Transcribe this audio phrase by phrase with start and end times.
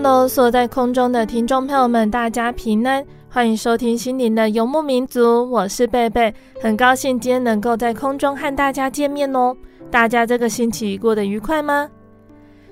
[0.00, 6.32] Hello，所有在空中的听众朋友们，大家平安，欢迎收听心灵的游牧民族，我是贝贝，
[6.62, 9.56] 很高兴今天能够在空中和大家见面哦。
[9.90, 11.90] 大家这个星期过得愉快吗？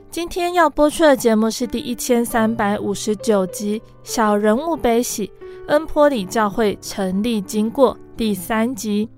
[0.09, 5.27] 今天要播出的节目是第一千三百五十九集《小人物悲喜》，
[5.67, 9.11] 恩波里教会成立经过第三集。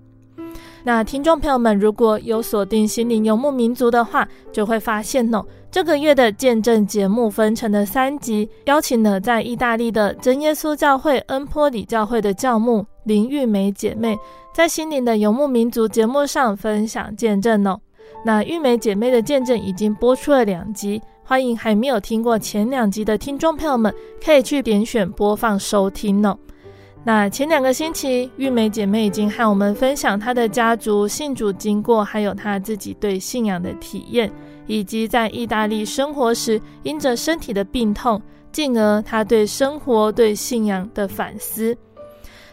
[0.88, 5.44] 那听众朋友们，如果有锁定心灵游牧民族的话，就会发现哦。
[5.70, 14.18] 这个月的见证节目分成了三集，邀请了在意大利的真耶稣教会恩波里教会的教牧林玉梅姐妹，
[14.54, 17.78] 在心灵的游牧民族节目上分享见证哦。
[18.24, 23.94] 那玉梅姐妹的见证已经播出了两集，欢迎还没有听过前两集的听众朋友们，
[24.24, 26.34] 可以去点选播放收听哦。
[27.08, 34.30] 那前两个星期，玉梅姐妹已经和我们分享她的家族信主经过，还有她自己对信仰的体验。
[34.66, 38.20] 以及在意大利生活时，因着身体的病痛，
[38.52, 41.74] 进而她对生活、对信仰的反思。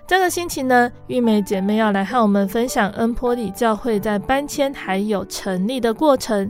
[0.07, 6.49] 这个星期呢，玉梅姐妹要来和我们分享恩波里教会在搬迁还有成立的过程。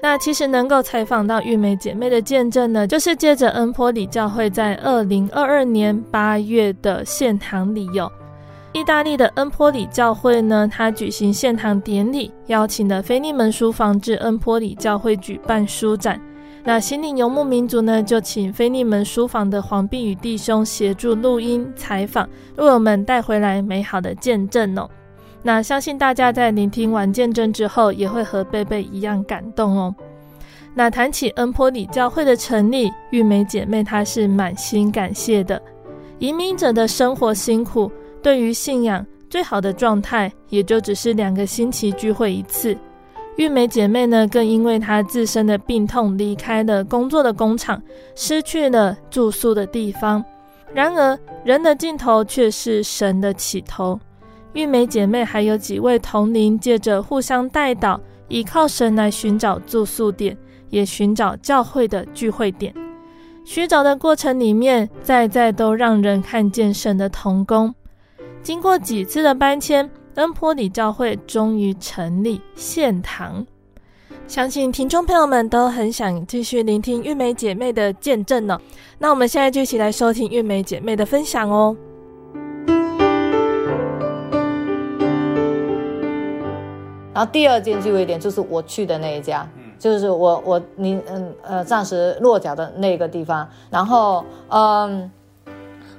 [0.00, 8.10] 那其实能够采访到玉梅姐妹的见证呢，就是借着恩波里教会在二零二二年八月的献堂礼有。
[8.72, 16.20] 意大利的恩波里教会呢，他举行献堂典礼，邀请了菲利门书房至恩波里教会举办书展。
[16.62, 24.88] 那心灵游牧民族呢，就请菲利门书房的黄碧宇弟兄协助录音采访，为我们带回来美好的见证哦。
[25.42, 29.94] 那相信大家在聆听完见证之后，也会和贝贝一样感动哦。
[30.74, 35.60] 那谈起恩坡里教会的成立，玉梅姐妹她是满心感谢的。
[36.18, 37.90] 移民者的生活辛苦。
[38.20, 42.76] 对于信仰最好的状态，也就只是两个星期聚会一次。
[43.36, 47.80] 玉梅姐妹呢，更因为她自身的病痛，离开了工作的工厂，
[48.16, 50.22] 失去了住宿的地方。
[50.74, 53.98] 然而，人的尽头却是神的起头。
[54.54, 60.36] 玉梅姐妹还有几位同龄，借着互相代祷，依靠神来寻找住宿点，
[60.70, 62.74] 也寻找教会的聚会点。
[63.44, 67.74] 寻找的过程里面，在在都让人看见神的同工。
[68.42, 73.46] 经过几次的搬迁，恩波里教会终于成立现堂。
[74.26, 78.60] 相信听众朋友们都很想继续聆听玉梅姐妹的见证呢。
[78.98, 81.74] 那我们现在就一起来收听玉梅姐妹的分享哦。
[87.18, 89.44] 然后第二间聚会点就是我去的那一家，
[89.76, 93.48] 就是我我你嗯呃暂时落脚的那个地方。
[93.70, 95.10] 然后嗯，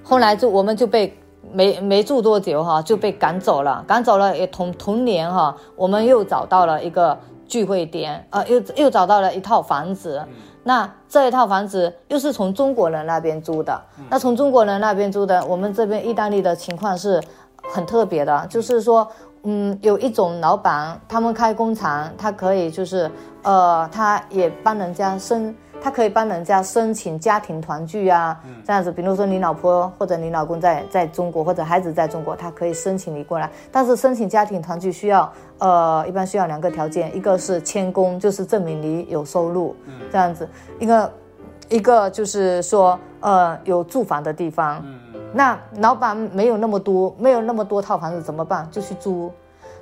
[0.02, 1.14] 后来就我们就被。
[1.52, 3.84] 没没住多久哈，就被赶走了。
[3.88, 10.24] 赶走了也同同年哈，我们又找到了一个聚会点，呃，又又找到了一套房子。
[10.64, 13.82] 那这一套房子又是从中国人那边租的。
[14.12, 17.20] 那从中国人那边租的，我们这边意大利的情况是
[17.74, 19.08] 很特别的，就是说，
[19.44, 23.10] 嗯，有一种老板，他们开工厂，他可以就是，
[23.44, 25.56] 呃，他也帮人家申。
[25.82, 33.50] 他可以帮人家申请家庭团聚啊，这样子，比如说你老婆或者你老公在在中国，或者孩子在中国，他可以申请你过来。
[33.72, 39.74] 但是申请家庭团聚需要，呃，一般需要两个条件，一个是签工，就是证明你有收入，
[40.12, 40.46] 这样子，
[40.80, 41.14] 一个
[41.70, 44.84] 一个就是说，呃，有住房的地方。
[45.34, 48.68] 那老板没有那么多，没有那么多套房子怎么办？
[48.72, 49.32] 就去租。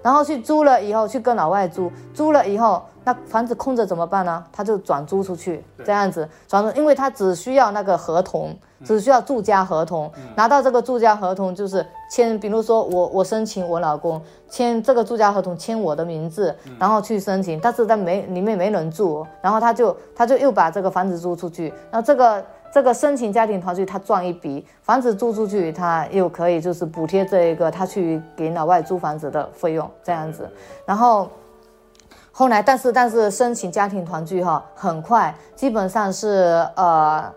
[0.03, 4.41] 然后去租了以后去跟老外租，租了以后那房子空着怎么办呢？
[4.53, 8.55] 他就转租出去，这样子转租，因为他只需要那个合同，
[8.85, 22.45] 只需要住家合同，拿到这个住家合同就是签，比如说我我申请我老公签这个住家合同，签我的名字，然后去申请，但是他没里面没人住，然后他就他就又把这个房子租出去，然后这个。
[22.77, 30.47] 这个申请家庭团聚，他赚一笔房子租出去，他又可以就是补贴这一个他去给老外租房子的费用，这样子。
[30.85, 31.27] 然后
[32.31, 37.33] 后来，但是但是申请家庭团聚哈，很快，基本上是呃。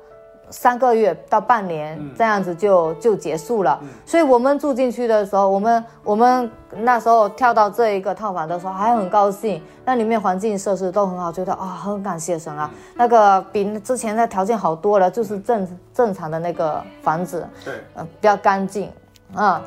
[0.50, 18.91] 三个月到半年这样子就就结束了，所以我们住进去的时候，我们我们那时候跳到这一个套房的时候还很高兴，那里面环境设施都很好，觉得啊、哦、很感谢神啊，那个比之前的条件好多了，就是正正常的那个房子，对，呃比较干净
[19.35, 19.62] 啊，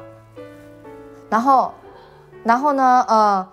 [1.30, 1.72] 然后
[2.44, 3.48] 然后呢呃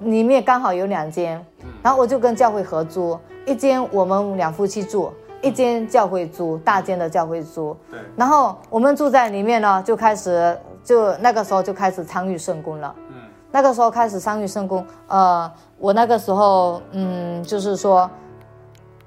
[0.00, 1.44] 里面刚好有两间，
[1.82, 5.10] 然后我就跟教会合租，一间我们两夫妻住。
[5.44, 13.16] 一间教会租，大间的教会租，对，然后我们住在里面呢，就开始就那个时候就开始参与圣工了，嗯，
[13.52, 18.10] 那个时候开始参与圣工，呃，我那个时候嗯，就是说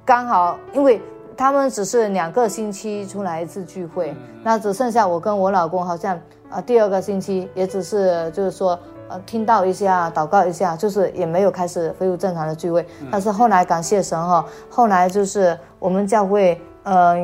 [0.05, 1.01] 刚好因为
[1.35, 6.19] 他们只是两个星期出来一次聚会，嗯，那只剩下我跟我老公，好像
[6.49, 8.77] 呃第二个星期也只是就是说。
[9.09, 12.85] 呃，听到一下，祷告一下，就是也没有开始恢复正常的聚会。
[13.01, 17.17] 嗯、但是后来感谢神哈，后来就是我们教会，呃，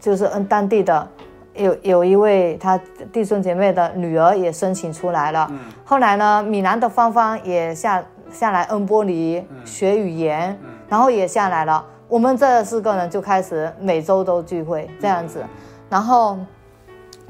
[0.00, 1.06] 就是嗯当地的
[1.54, 2.80] 有有一位他
[3.12, 5.46] 弟兄姐妹的女儿也申请出来了。
[5.50, 11.84] 嗯、后来呢，米兰的芳芳也下下来恩波里学语言，嗯、然后也下来了。
[12.08, 15.44] 我们这四个人就开始每周都聚会这样子。
[15.88, 16.36] 然后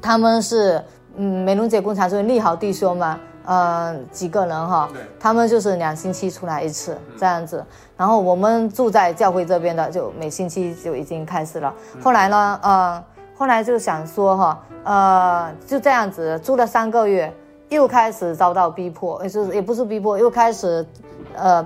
[0.01, 0.83] 他们是
[1.17, 3.19] 嗯美浓姐工厂是利好弟兄嘛。
[3.49, 4.87] 呃，几个人哈，
[5.19, 7.65] 他们就是两星期出来一次这样子，
[7.97, 11.73] 然后我们住在教会这边的，就每星期就已经开始了。
[12.03, 13.03] 后来呢，呃，
[13.35, 17.33] 后来就想说哈，呃，就这样子住了三个月，
[17.71, 20.85] 又开始遭到逼迫，也就是也不是逼迫，又开始，
[21.35, 21.65] 呃，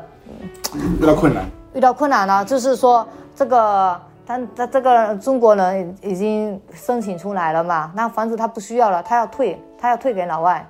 [1.01, 1.45] 遇到困难，
[1.75, 10.65] 遇到困难了，就是说这个他他这个中国人已经申请出来了嘛，那房子他不需要了，他要退，他要退给老外。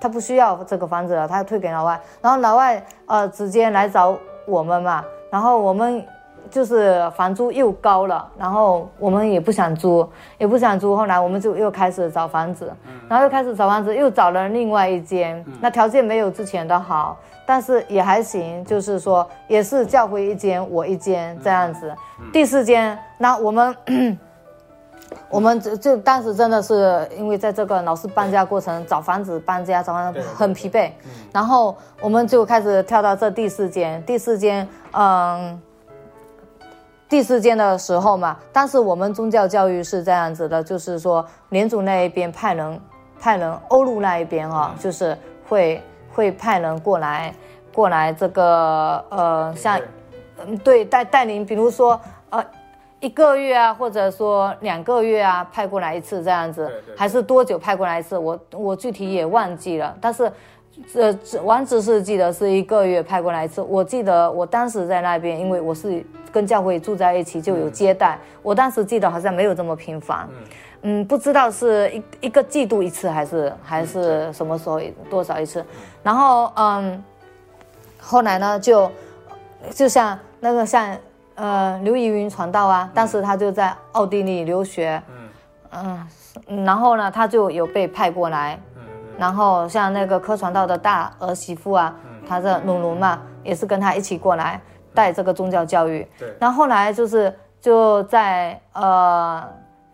[0.00, 4.16] 他不需要这个房子了，他要退给老外，然后老外呃直接来找
[4.46, 6.04] 我们嘛，然后我们
[6.50, 10.08] 就是房租又高了，然后我们也不想租，
[10.38, 12.72] 也不想租，后来我们就又开始找房子，
[13.08, 21.94] 然后又开始找房子，又找了另外一间，那条件没有之前的好，但是也还行，就是说也是教会一间，我一间这样子，
[22.32, 23.76] 第四间，那我们。
[25.30, 30.90] 我们就就当时真的是因为在这个老是搬家过程，找房子搬家找房子很疲惫，
[31.30, 35.60] 然后我们就开始跳到这第四间，第四间，嗯，
[37.10, 42.80] 第四间的时候嘛，当时我们宗教教育是这样子的，就是说联组那一边派人，
[43.20, 45.16] 派人欧陆那一边哈、哦，就是
[45.46, 47.34] 会会派人过来
[47.74, 49.78] 过来这个呃像，
[50.46, 52.17] 嗯对带带领，比如说呃。
[53.00, 58.18] 一个月啊，或者说两个月啊，派过来一次这样子，对对对，还是多久派过来一次？
[58.18, 60.32] 我我具体也忘记了，但是，
[60.94, 63.62] 呃，王执事记得是一个月派过来一次。
[63.62, 68.18] 我记得我当时在那边，因为我是跟教会住在一起，就有接待。
[68.20, 70.28] 嗯、我当时记得好像没有这么频繁，
[70.82, 75.64] 嗯，嗯，不知道是一一个季度一次，还是还是什么时候多少一次。
[76.02, 77.04] 然后嗯，
[78.00, 78.90] 后来呢，就
[79.70, 80.98] 就像那个像。
[81.38, 85.00] 呃，刘怡云传道啊，当时他就在奥地利留学，
[85.70, 86.06] 嗯
[86.48, 88.82] 嗯，然后呢，他就有被派过来，嗯，
[89.16, 91.94] 然后像那个柯传道的大儿媳妇啊，
[92.28, 94.60] 他的努努嘛，也是跟他一起过来
[94.92, 99.48] 带这个宗教教育，对，然后后来就是就在呃，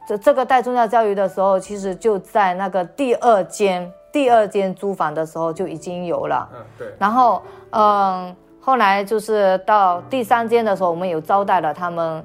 [0.09, 8.35] 这这个带宗教教育的时候，其实就在那个第二间第二间租房的时候就已经有了，嗯，对，然后嗯。
[8.65, 12.25] 后来就是到第三间的时候，我们有招待了他们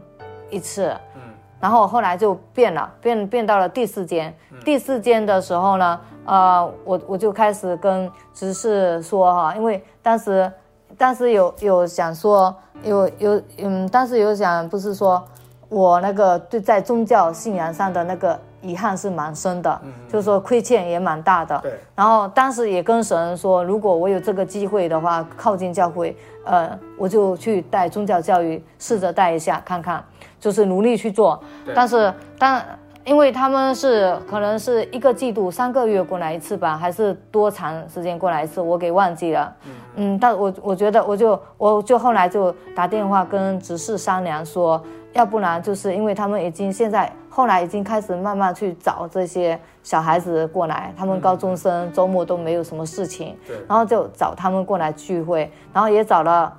[0.50, 1.22] 一次，嗯，
[1.60, 4.34] 然后后来就变了，变变到了第四间。
[4.63, 10.50] 第四间的时候呢，呃，我我就开始跟执事说哈，因为当时
[10.98, 15.22] 当时有有想说有有嗯，当时有想不是说
[15.67, 18.39] 我那个对在宗教信仰上的那个。
[18.62, 21.58] 遗憾是蛮深的，嗯、就是说亏欠也蛮大的。
[21.60, 21.74] 对。
[21.96, 30.04] 然后当时也跟神说，如果我有这个机会的话，靠近教会，呃，我就去带宗教教育，试着带一下看看，
[30.39, 31.42] 就是努力去做。
[31.74, 32.62] 但是当
[33.06, 39.51] 因为他们是可能是一个季度三个月过来一次吧，还是多长时间过来一次，我给忘记了。
[39.96, 44.80] 嗯，但我我觉得我就我就后来就打电话跟执事商量说，
[45.13, 56.53] 要不然就是因为他们已经现在后来已经开始慢慢去找这些小孩子过来，他们高中生周末都没有什么事情，然后就找他们过来聚会，然后也找了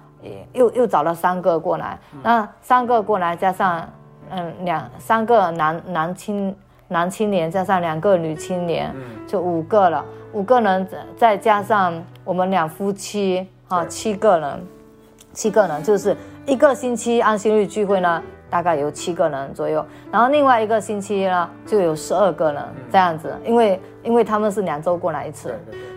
[0.54, 3.86] 又又找了三个过来，那三个过来加上。
[4.32, 6.54] 嗯，两三个男男青
[6.86, 8.94] 男青年加上两个女青年，
[9.26, 10.04] 就五个了。
[10.32, 14.66] 五个人再加上我们两夫妻，啊，七个人，
[15.32, 19.84] 七个人就是一个星期安心率聚会呢，大概有七个人左右。
[20.10, 25.54] 然后另外一个星期呢，就有十二个人这样子，因为因为他们是两周过来一次。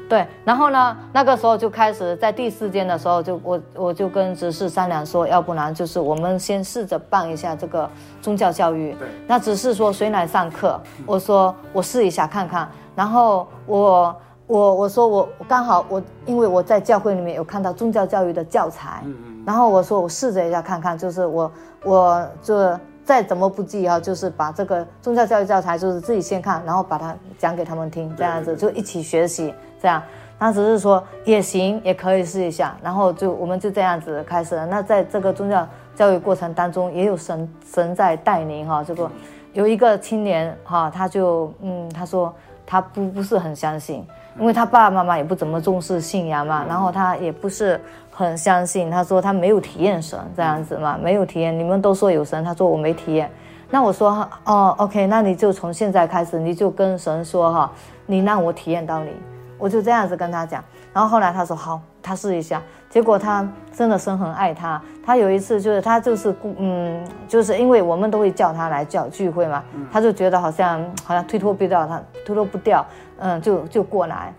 [0.10, 7.90] 对，然后呢，那个时候就开始在第四间的时候就，我我就跟执事商量说，要不然就是我们先试着办一下这个
[8.22, 8.94] 宗教教育。
[9.00, 10.80] 对，那只是说谁来上课？
[11.06, 12.70] 我说我试一下看看。
[12.96, 21.52] 然后我我我说我刚好我因为我在教会里面有看到宗教教育的教材，嗯嗯，然后我说我试着一下看看，就是我
[21.84, 29.54] 我就再怎么不济啊，就是把这个宗教教育教材就是自己先看，然后把它讲给他们听，这样子就一起学习。
[29.82, 30.02] 这样，
[30.40, 34.66] 当时是说也行，也可以试一下，然后就我们就这样子开始了。
[34.66, 38.82] 那在这个宗教教育过程当中，也有神神在带领哈。
[38.82, 39.12] 这个
[39.52, 42.34] 有一个青年哈，他就嗯，他说
[42.66, 44.08] 他不不是很相信，
[44.40, 47.78] 因为他爸爸妈妈也不怎么重视信仰嘛，然后他也不是
[48.14, 48.90] 很相信。
[48.92, 51.58] 他说他没有体验神这样子嘛，没有体验。
[51.58, 53.30] 你们都说有神，他说我没体验。
[53.70, 57.72] 那我说哦，OK，那你就从现在开始，你就跟神说哈，
[58.06, 59.12] 你让我体验到你。
[59.58, 62.62] 我就这样子跟他讲，然后后来他说好，他试一下。
[62.90, 64.80] 结果他真的神很爱他。
[65.04, 72.86] 他有一次就是他就是嗯，就是因为我们都会叫他来叫聚会嘛，他就觉得好像好像推脱不掉他，推脱不掉，
[73.18, 74.32] 嗯，就就过来。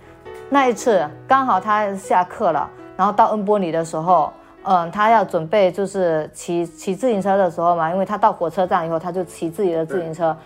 [0.49, 4.33] 那一次刚好他下课了，然后到恩波里的时候，
[4.63, 10.37] 嗯，他要准备就是骑骑自行车的时候嘛，因为他到火车站以后他就骑自己的自行车，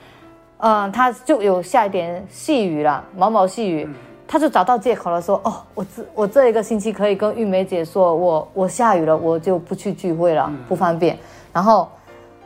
[0.59, 3.89] 嗯，他就有下一点细雨了，毛毛细雨。
[4.31, 11.19] 他就找到借口了，说：“哦，我这我这一个星期可以跟玉梅姐说，我我下雨了，我就不去聚会了，不方便。”
[11.51, 11.89] 然后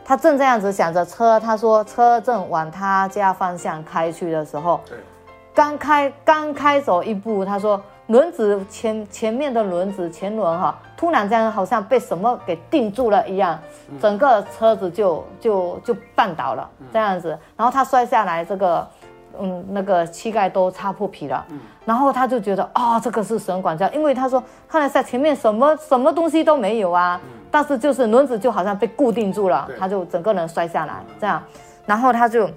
[0.05, 4.79] 他正这样子想着车，他说车正往他家方向开去的时候，
[5.53, 13.59] 刚开刚开走一步，他说轮子前前面的轮子前轮哈，突然间好像被什么给定住了一样，
[14.01, 18.87] 整个车子就就就绊倒了这样子，然后他摔下来这个。
[19.39, 31.41] 嗯，那个膝盖都擦破皮了，嗯，然后他就觉得啊、哦，这个是神管教，因为他说看了一下前面什么什么东西都没有啊，嗯、但是就是轮子就好像被固定住了，他就整个人摔下来这样，
[31.87, 32.47] 然后他就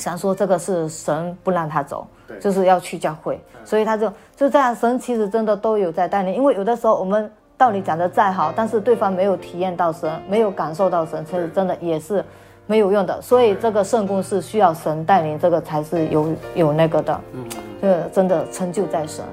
[0.00, 2.06] 想说这个是神不让他走，
[2.40, 12.24] 就是要去教会，所以他就就这样，神其实真的都有在带领，因为有的时候我们道理讲的再好，但是对方没有体验到神，没有感受到神，其实真的也是。
[12.66, 17.44] 没有用的，所以这个圣功是需要神带领，这个才是有有那个的，嗯，
[17.82, 19.24] 这个真的成就在神。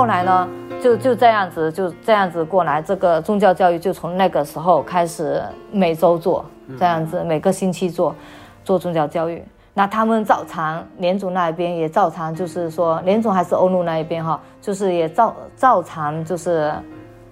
[0.00, 0.48] 后来呢，
[0.82, 6.42] 就就这样子，就这样子过来，这个宗教教育就从那个时候开始每周做。
[6.78, 8.16] 这样子每个星期做，
[8.64, 9.44] 做宗教教育。
[9.74, 16.72] 那他们照常，联总那一边也照常，就是说联总还是欧陆那一边哈，就是也照照常，就是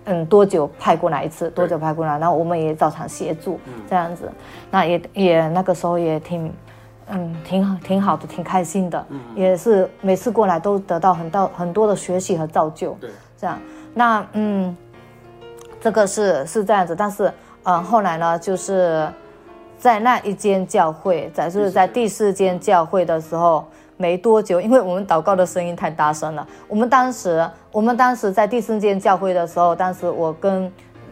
[0.05, 3.59] 嗯多久派过来一次，多久派过来，然后我们也照常协助
[3.89, 4.31] 这样子。
[4.71, 6.53] 那也也那个时候也挺
[7.11, 12.93] 嗯挺好挺好的，挺开心的，也是每次过来都得到很到很多的学习和造就。
[13.01, 13.59] 对，这样
[13.95, 14.77] 那嗯
[15.81, 19.09] 这个是是这样子，但是嗯后来呢就是。
[19.81, 23.65] 在那一间教会，在就是在第四间教会的时候，
[23.97, 26.45] 没多久，因为我们祷告的声音太大声了。
[26.67, 30.69] 我们当时，我们当时在第四间教会的时候，当时我跟，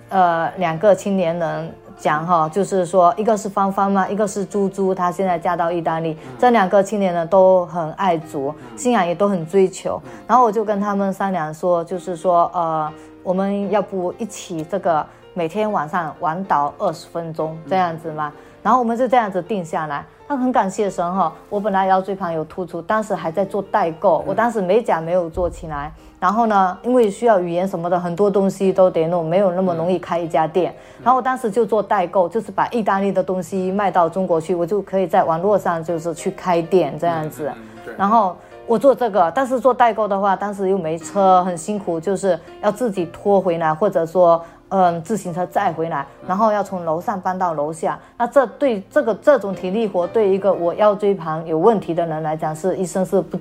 [0.08, 6.16] 呃，两个青年人讲哈，就是说，一个是芳芳嘛，一个是猪猪，她现在嫁到意大利。
[6.38, 10.00] 这两个青年人都很爱足，信仰也都很追求。
[10.26, 15.04] 然后我就跟他们商量说，就是说，呃，我们要不一起这个。
[15.38, 18.32] 每天晚上晚祷二十分钟这样子嘛。
[18.62, 20.02] 然后我们就这样子定下来。
[20.26, 25.92] 他很感谢神哈，我本来腰椎盘有突出，当时还在做代购，我当时美甲没有做起来。
[26.18, 30.74] 然后呢，因为需要语言什么的，很多东西都得弄，没有那么容易开一家店。
[31.02, 37.50] 然后我当时就做代购，就是把意大利的东西卖到中国去，我就可以在网络上就是去开店这样子。
[37.96, 44.42] 然后我做这个，但是做代购的话，当时又没车，很辛苦，就是要自己拖回来，或者说。
[44.68, 47.96] 嗯，自行车载回来，然后要从楼上搬到楼下。
[48.18, 53.38] 那这对这个这种体力活，对一个我腰椎盘有问题的人来讲，是一生是不，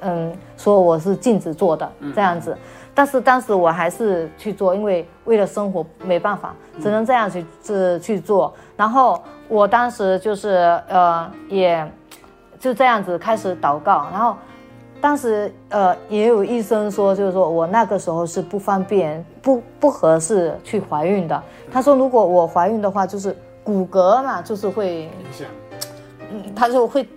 [0.00, 2.56] 嗯，说我是禁止做的这样子。
[2.94, 8.52] 但是当时我还是去做，因为为了生活没办法，只能这样去去去做。
[8.76, 11.90] 然后我当时就是呃，也
[12.58, 14.34] 就这样子开始祷告，然后。
[15.02, 21.42] 当时呃也有医生说，就是说我那个时候是不方便、不不合适去怀孕的。
[21.72, 25.48] 他说如果我怀孕的话，就是骨骼嘛，就是会影响，
[26.30, 27.08] 嗯，他就会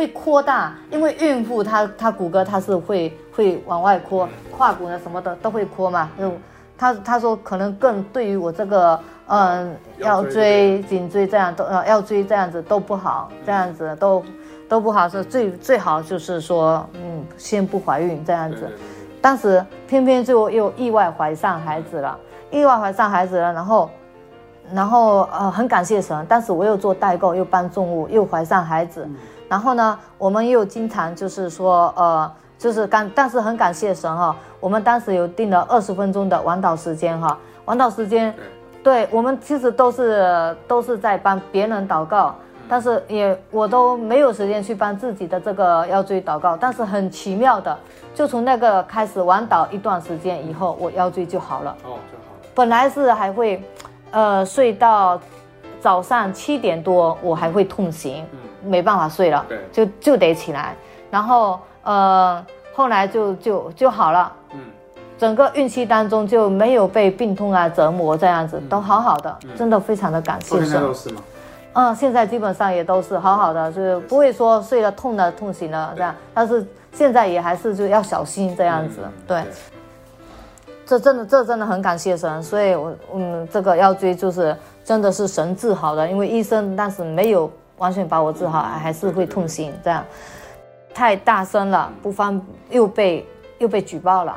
[0.00, 6.08] 会扩大，因为孕妇她她骨骼她是会会往外扩，胯骨呢什么的都会扩嘛。
[6.18, 6.32] 就
[6.78, 14.24] 她她说可能更对于我这个嗯腰椎、颈椎这样都呃腰椎这样子都不好，这样子都。
[14.70, 18.70] 都不好，是最最好就是说，嗯，先不怀孕这样子，
[19.20, 22.16] 当时偏偏就又意外怀上孩子了，
[22.52, 23.90] 意外怀上孩子了，然后，
[24.74, 29.08] 然后呃很感谢神，但是我又做代购，又搬重物，又怀上孩子，
[29.48, 38.34] 然后呢，我们又经常就是说，呃，就是感，但是很感谢神哈，我们当时有定了二十分钟的晚祷时间哈，晚祷时间，
[38.82, 42.34] 对我们其实都是都是在帮别人祷告。
[42.72, 47.76] 但是也我都没有时间去帮自己的这个腰椎祷告，但是很奇妙的，
[48.14, 51.72] 就从那个开始晚祷一段时间以后，我腰椎就好了。
[51.82, 52.48] 哦，就好了。
[52.54, 53.60] 本来是还会，
[54.10, 55.20] 呃，睡到
[55.80, 60.74] 早上七点多，我还会痛醒，嗯，没办法睡了，对，就就得起来。
[61.10, 64.32] 然后呃，后来就就就好了。
[64.52, 64.60] 嗯，
[65.18, 70.82] 整个孕期当中就没有被病痛啊折磨，这样子都好好的，嗯，真的非常的感谢神。
[71.72, 78.98] 嗯，现在基本上也都是好好的，就是不会说睡了痛了痛醒了这样，但是现在也还是就要小心这样子。
[79.26, 79.44] 对，
[80.90, 90.04] 这真的这真的很感谢神，所以我嗯，这个腰椎就是真的是神治好的，因为医生当时没有完全把我治好，还是会痛心这样，
[90.92, 93.24] 太大声了，不方又被
[93.58, 94.36] 又被举报了，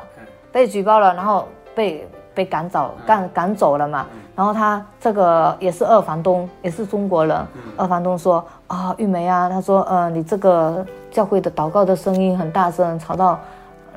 [0.52, 2.08] 被举报了，然后被。
[2.34, 4.04] 被赶走，赶赶走了嘛。
[4.34, 7.46] 然后他这个也是二房东，也是中国人。
[7.76, 13.38] 二房东说：“啊、哦，玉梅啊，他说，呃，你这个教会的祷告的声音很大声，吵到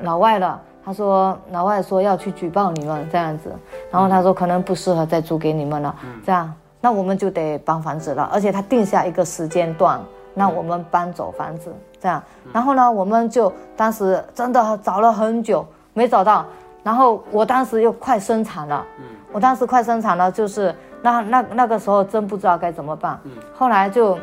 [0.02, 0.60] 老外了。
[0.88, 3.54] 他说老外说要去举报你们这样子。
[3.90, 5.94] 然后他说可能不适合再租给你们了。
[6.24, 8.26] 这样，那我们就得搬房子了。
[8.32, 10.00] 而且他定下一个时间段，
[10.32, 11.70] 那我们搬走房子。
[12.00, 12.22] 这样，
[12.54, 16.42] 然后呢，我们就当时真的找了很久，没找到。”
[16.82, 18.82] 然后我当时又快生产了，
[19.30, 23.20] 我当时快生产了，就是那那那个时候真不知道该怎么办。
[23.54, 24.16] 后来就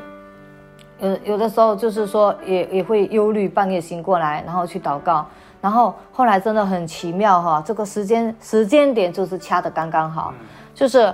[1.00, 5.28] 有有的时候就是说也也会忧虑，半夜醒过来，然后去祷告。
[5.66, 10.32] 然后后来真的很奇妙哈，这个时间时间点就是掐的刚刚好，
[10.76, 11.12] 就是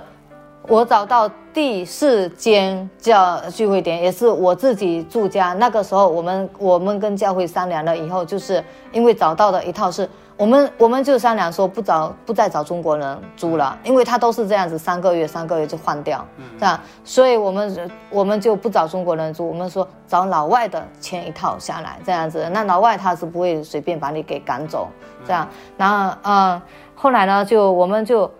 [0.68, 5.54] 我找到第四间教聚会点，也是我自己住家。
[5.54, 8.62] 那个时候我们我们跟教会商量了以后，就是
[8.92, 10.06] 因为找到的一套是。
[10.36, 16.24] 我们我们就商量说不找不再找中国人租了，因为他都是这样子，三个月三个月就换掉，
[16.58, 24.88] 这样，所以我们我们就不找中国人租，我们说找老外的签一套下来，这样子，那老外他是不会随便把你给赶走，
[25.26, 26.62] 这样，然后嗯，
[26.94, 28.30] 后来呢，就我们就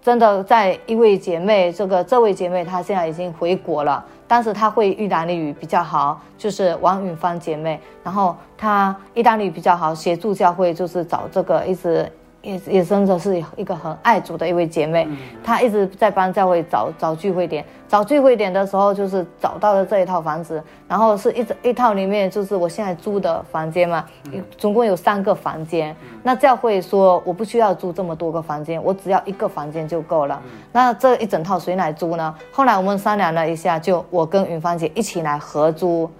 [0.00, 4.04] 真的在一位姐妹，这个这位姐妹她现在已经回国了。
[4.32, 12.10] 当时他会意大利语比较好，就是王允芳姐妹，然后她意大利语比较好，协助教会就是找这个一直。
[12.42, 15.08] 也也真的是一个很爱主的一位姐妹，
[15.44, 24.04] 她一直在帮教会找找聚会点，找聚会点的时候就是找到了这一套房子，然后是一一套里面就是我现在租的房间嘛，
[24.58, 25.94] 总共有三个房间。
[26.22, 30.42] 那教会说我不需要租这么多个房间，我只要一个房间就够了。
[30.72, 32.34] 那这一整套谁来租呢？
[32.50, 36.10] 后来我们商量了一下，就我跟云芳姐一起来合租，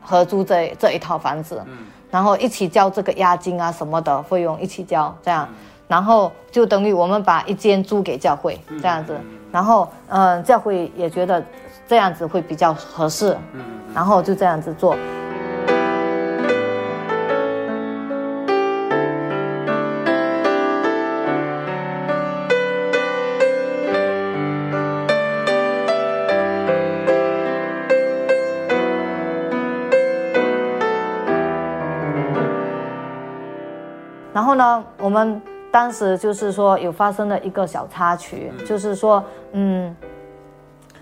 [0.00, 1.60] 合租这这一套房子，
[2.08, 5.48] 然后一起交这个押金啊什么的费用一起交，这样。
[5.92, 9.14] 然后就等于我们把一间租给教会这样子。
[9.52, 11.44] 然后嗯教会也觉得
[11.86, 13.36] 这样子会比较合适
[13.94, 14.96] 然后就这样子做。
[34.32, 35.38] 然后呢我们
[35.72, 39.96] 当时就是说有发生了一个小插曲，嗯、就是说，嗯，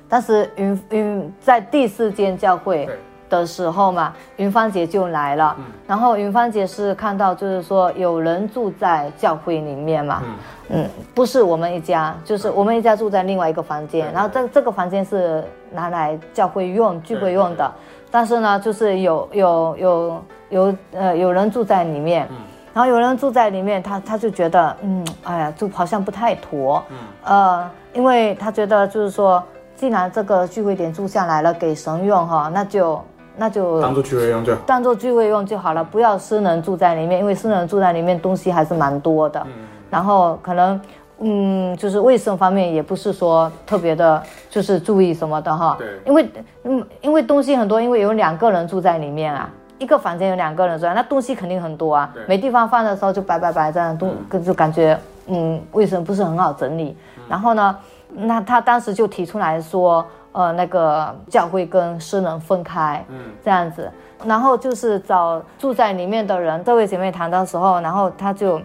[0.09, 2.89] 当时云云在第四间教会
[3.29, 10.23] 的时候嘛，云芳姐就来了，嗯、然后云芳姐是看到就是说有人住在教会里面嘛，
[10.69, 17.69] 嗯，嗯，不是我们一家，就是我们一家住在另外一个房间，然后这这个房间是拿来教会用聚会用的。
[18.13, 22.37] 但是呢，就是有有有有呃有人住在里面，嗯、
[22.73, 29.43] 然后有人住在里面，他他就觉得嗯，哎呀，就好像不太妥，嗯、呃，因为他觉得就是说，
[29.75, 33.03] 既然这个聚会点住下来了给神用哈，那就
[33.37, 39.53] 那就当做聚会用就当做聚会用就好了，不要私人住在里面，因为私人住在里面东西还是蛮多的，嗯、
[39.91, 40.81] 然后可能。
[41.23, 45.77] 嗯，就是卫生方面也不是说特别的，就是注意什么的哈。
[45.79, 45.87] 对。
[46.07, 46.31] 因为，
[46.65, 49.51] 嗯，因为东西很多，因为有两个人住在里面啊，
[49.81, 52.09] 一个房间有两个人住，那东西肯定很多啊。
[52.29, 56.95] 没地方放的时候就摆摆摆这样，都就感觉嗯，卫生不是很好整理。
[57.17, 57.23] 嗯。
[57.29, 57.77] 然后呢，
[58.13, 63.91] 那他当时就提出来说，呃，那个教会跟私人分开，嗯，这样子。
[64.25, 68.61] 然后就是找住在里面的人，这位姐妹谈的时候，然后他就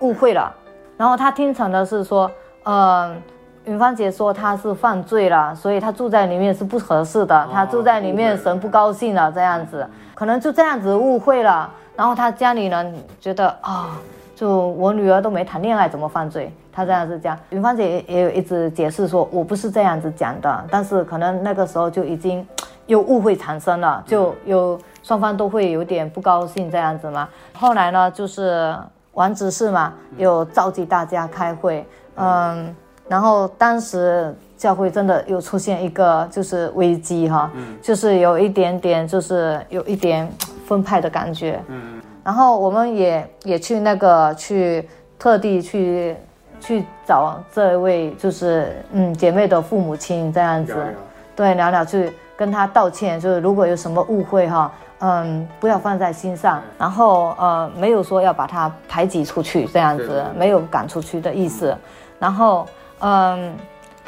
[0.00, 0.54] 误会了。
[0.98, 2.30] 然后他听成的是说，
[2.64, 3.16] 呃，
[3.64, 7.48] 云芳姐说她是犯罪了，所以她住在里面是不合适的。
[7.52, 9.86] 她住在里面，神不高兴了，这样子，
[10.18, 11.70] 可能就这样子误会了。
[11.94, 13.90] 然后他家里人觉得啊、哦，
[14.34, 16.52] 就我女儿都没谈恋爱，怎么犯罪？
[16.72, 17.38] 他这样子讲。
[17.50, 22.44] 云芳姐也有一直解释说，我不是这样子讲的，但是可能那个时候就已经
[22.86, 27.28] 有误会产生了，就有双方都会有点不高兴这样子嘛。
[27.52, 28.74] 后来呢，就是。
[29.14, 32.72] 王执事嘛，有召集大家开会，嗯，
[33.08, 40.28] 然后当时教会真的有出现一个就是危机哈，嗯，就是有一点点就是有一点
[40.66, 44.86] 分派的感觉，嗯，然后我们也也去那个去
[45.18, 46.16] 特地去
[46.60, 50.92] 去找这位就是嗯姐妹的父母亲这样子，聊聊。
[51.36, 54.70] 对，聊聊去跟他道歉，就是如果有什么误会哈。
[55.00, 61.72] 嗯，不要放在心上，然后呃，没有说要把她排挤出去这样子，没有赶出去的意思。
[62.18, 62.66] 然后
[62.98, 63.54] 嗯，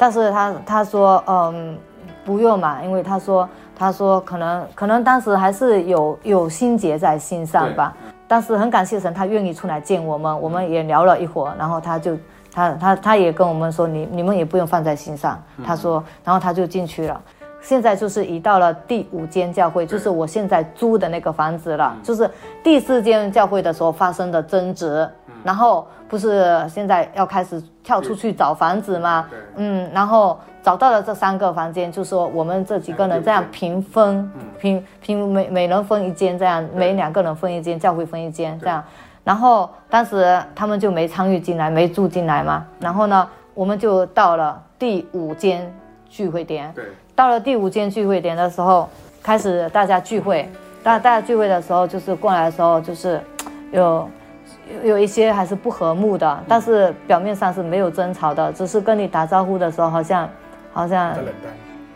[0.01, 1.77] 但是他他说嗯，
[2.25, 7.95] 不用嘛，因为他说他说可能可能当时还是有有心结在心上吧。
[8.27, 12.17] 但是很感谢神，他愿意出来见我们，我们也聊了一会儿，然后他就
[12.51, 15.39] 他他他也跟我们说，你你们也不用放在心上。
[15.63, 17.21] 他说，然后他就进去了。
[17.61, 21.95] 现在就是移到了第五间教会，就是我现在租的那个房子了。
[22.01, 22.27] 就是
[22.63, 25.07] 第四间教会的时候发生的争执，
[25.43, 29.27] 然后不是现在要开始跳出去找房子吗？
[29.55, 38.83] 嗯，然后找到了这三个房间，就说我们这几个人这样平分，平平每每人分一间，这样每两个人分一间，教会分一间这样。
[39.23, 42.65] 然后当时他们就没参与进来，没住进来嘛。
[42.79, 45.71] 然后呢，我们就到了第五间
[46.09, 46.71] 聚会点。
[46.73, 46.85] 对。
[47.13, 48.89] 到了第五间聚会点的时候，
[49.21, 50.49] 开始大家聚会。
[50.83, 53.21] 大大家聚会的时候，就是过来的时候，就是
[53.71, 54.09] 有
[54.83, 60.29] 有一些还是不和睦的，但是表面上是没有争吵的，只是跟你打招呼的时候，好像
[60.73, 61.15] 好像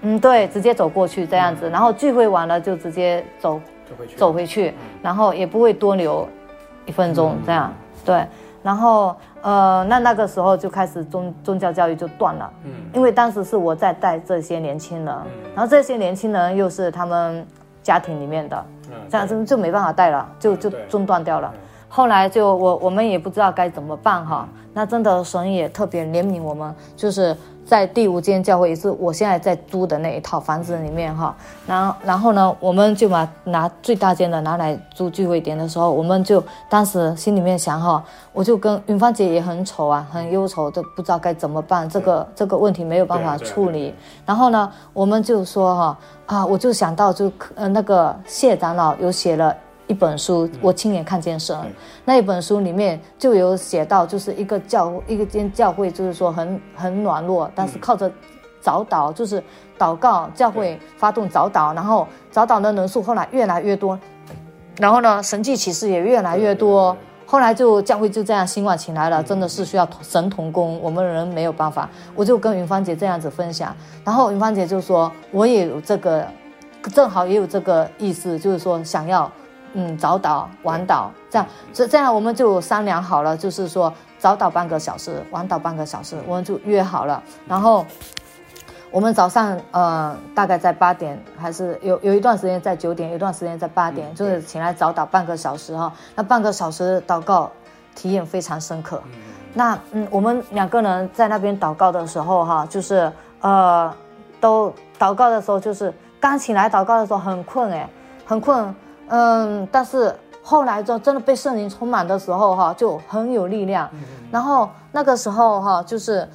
[0.01, 1.69] 嗯，对，直接走过去这样子。
[1.69, 3.59] 然后聚会完了就直接走
[4.15, 6.27] 走回去，然后也不会多留
[6.85, 8.25] 一分钟这样，对。
[8.61, 17.45] 然后，呃，那那个时候就开始宗宗教教育就断了，嗯，因为当时是我在带这些年轻人，嗯，然后这些年轻人又是他们
[17.83, 21.53] 家庭里面的，嗯，这样子就没办法带了，就就中断掉了。
[21.95, 27.36] 后来就我我们也不知道该怎么办哈，那真的神也特别怜悯我们，就是。
[27.65, 38.03] 在第五间教会也是我现在在租的那一套房子里面哈，然后然后呢，我们就把拿最大间的拿来租聚会点的时候，我们就当时心里面想哈，
[38.34, 43.95] 我就跟云芳姐也很愁啊，很忧愁，都不知道该怎么办，这个这个问题没有办法处理。
[44.27, 49.51] 然后呢，我们就说哈啊，我就想到就呃那个谢长老有写了。
[49.87, 51.55] 一本书，我亲眼看见神。
[52.03, 58.11] 那一本书里面就有写到，就是一个教一个间教会，就是说很很软弱，但是靠着
[58.59, 59.43] 早祷，就是
[59.77, 63.97] 祷告，教会发动早祷，然后早祷的人数后来越来越多，
[64.77, 69.21] 然后呢，神迹启示也越来越多，后来就教会就这样兴旺起来了。
[69.21, 71.87] 真的是需要神同工，我们人没有办法。
[72.15, 76.27] 我就跟云芳姐这样子分享，然后云芳姐就说，我也有这个，
[76.91, 79.31] 正好也有这个意思，就是说想要。
[79.77, 87.21] 嗯，早祷晚祷这样，这这样我们就商量好了，就是说早祷半个小时，晚祷半个小时，我们就约好了。
[87.45, 87.85] 然后
[88.89, 95.91] 我们早上呃大概在八点，还是有有一段时间在九点，有一段时间在八点，就是起来早祷半个小时哈。
[96.15, 97.51] 那半个小时祷告
[97.93, 99.01] 体验非常深刻。
[99.53, 103.11] 那嗯，我们两个人在那边祷告的时候哈，就是
[103.41, 103.93] 呃，
[104.39, 107.89] 都祷告的时候就是刚起来祷告的时候很困哎，
[108.25, 108.73] 很困，
[109.07, 113.89] 嗯，但是后来就真的被圣灵充满的时候哈，就很有力量。
[114.31, 116.27] 然后那个时候哈，就是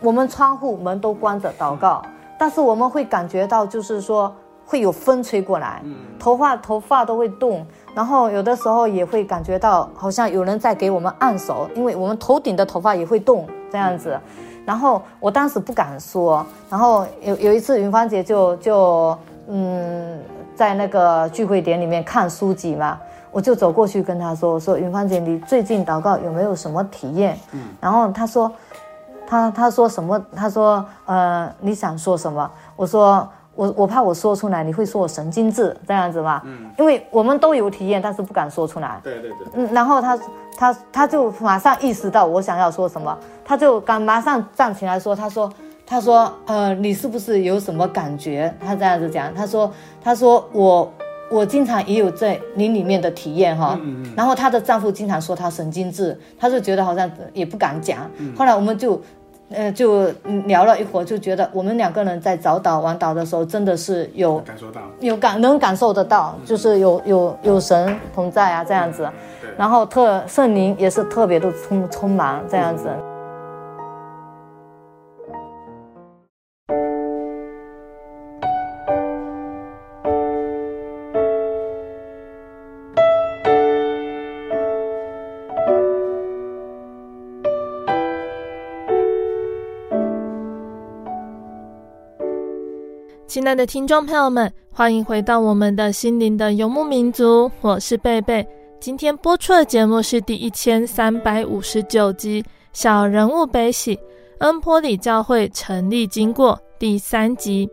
[0.00, 2.02] 我们窗户门都关着祷告，
[2.38, 4.34] 但是我们会感觉到就是说。
[4.70, 5.82] 会有风吹过来，
[6.18, 14.20] 头发头发都会动，然后有的时候也会感觉到好像有人在给我们按手，因为我们头顶的头发也会动这样子。
[14.66, 20.20] 然后我当时不敢说，然后有有一次云芳姐就就嗯
[20.58, 22.98] 在那个聚会点里面看书籍嘛，
[23.30, 27.38] 我就走过去跟他说说云芳姐，你最近祷告有没有什么体验？
[27.80, 28.52] 然后他说，
[29.24, 30.20] 他他说什么？
[30.34, 32.50] 他说呃你想说什么？
[32.74, 33.28] 我说。
[33.58, 39.00] 我我怕我说出来你会说我神经质这样子吧，嗯，因为我们都有体验，但是不敢说出来。
[39.02, 39.38] 对对对。
[39.54, 40.18] 嗯，然后他
[40.56, 45.52] 他他就马上意识到我想要说什么，他就敢马上站起来说，他说
[45.88, 48.54] 他说呃你是不是有什么感觉？
[48.60, 49.72] 他这样子讲，他说
[50.02, 50.92] 他说我
[51.30, 54.12] 我经常也有在灵里面的体验哈，嗯嗯。
[54.14, 58.10] 然后她的丈夫经常说她神经质，她就觉得好像也不敢讲。
[58.18, 58.34] 嗯。
[58.36, 59.00] 后来我们就。
[59.50, 60.08] 呃，就
[60.44, 69.08] 聊了一会儿，就觉得我们两个人在早岛晚岛的时候，真的是有感受到，有感能感受得到，就是有有有神同在啊，这样子，
[69.56, 72.90] 然后特圣灵也是特别的充充满这样子。
[93.28, 98.44] 亲爱的听众朋友们，欢迎回到我们的心灵的游牧民族，我是贝贝。
[98.80, 103.94] 今天播出的节目是第一千三百五十九集《小人物悲喜》，
[104.38, 107.68] 恩波里教会成立经过第三集。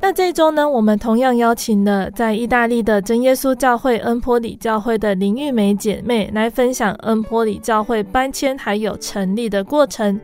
[0.00, 10.20] 那这周呢，我们同样邀请了在意大利的真耶稣教会恩波里教会的林玉梅姐妹来分享恩波里教会搬迁还有成立的过程。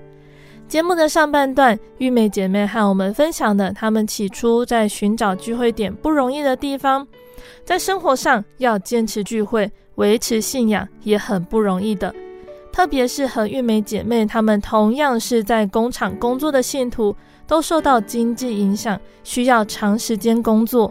[0.72, 7.06] 节目的上半段，玉梅姐妹和我们分享的，她们起初在寻找聚会点不容易的地方，
[7.62, 12.14] 在生活上要坚持聚会、维持信仰也很不容易的。
[12.72, 17.14] 特别是和玉梅姐妹她们同样是在工厂工作的信徒，
[17.46, 20.90] 都受到经济影响，需要长时间工作。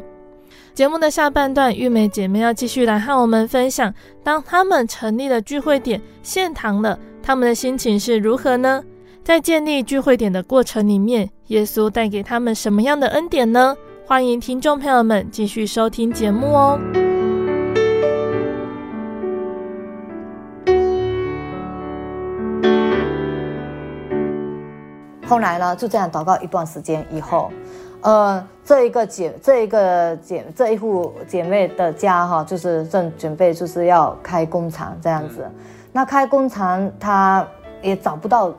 [0.75, 3.91] 节目的下半段，玉梅姐妹要继续来和我们分享，
[4.23, 8.83] 当她们成立了聚会点献堂了，她们的心情是如何呢？
[9.23, 13.77] 在建立聚会点的过程里面，耶稣带给他们什么样的恩典呢？
[14.03, 16.79] 欢迎听众朋友们继续收听节目哦。
[25.27, 27.51] 后来呢，就这样祷告一段时间以后，
[28.01, 35.47] 呃，这一个姐，这一个姐，这一户姐妹的家哈，就是正准备就是要开工厂这样子。
[35.93, 37.47] 那开工厂，她
[37.83, 38.51] 也找不到。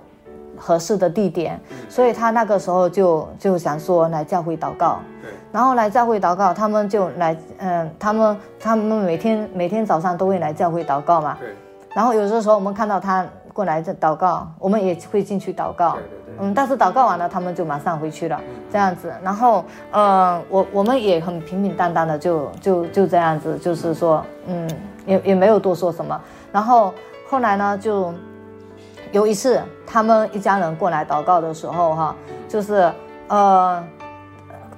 [0.64, 11.48] 合适的地点，所以他那个时候就就想说来教会祷告，对，然后来教会祷告，他们就来，嗯，他们他们每天每天早上都会来教会祷告嘛，对，
[11.96, 24.70] 然后有的时候我们看到他过来这祷告，我们也会进去祷告，对对对，嗯，但是祷告完了，他们就马上回去了，这样子，然后，呃，我我们也很平平淡淡的就就就这样子，就是说，嗯，
[25.06, 26.20] 也也没有多说什么，
[26.52, 26.94] 然后
[27.28, 28.14] 后来呢就。
[29.12, 32.16] 有一次，他们一家人过来祷告的时候，哈，
[32.48, 32.90] 就是，
[33.28, 33.84] 呃，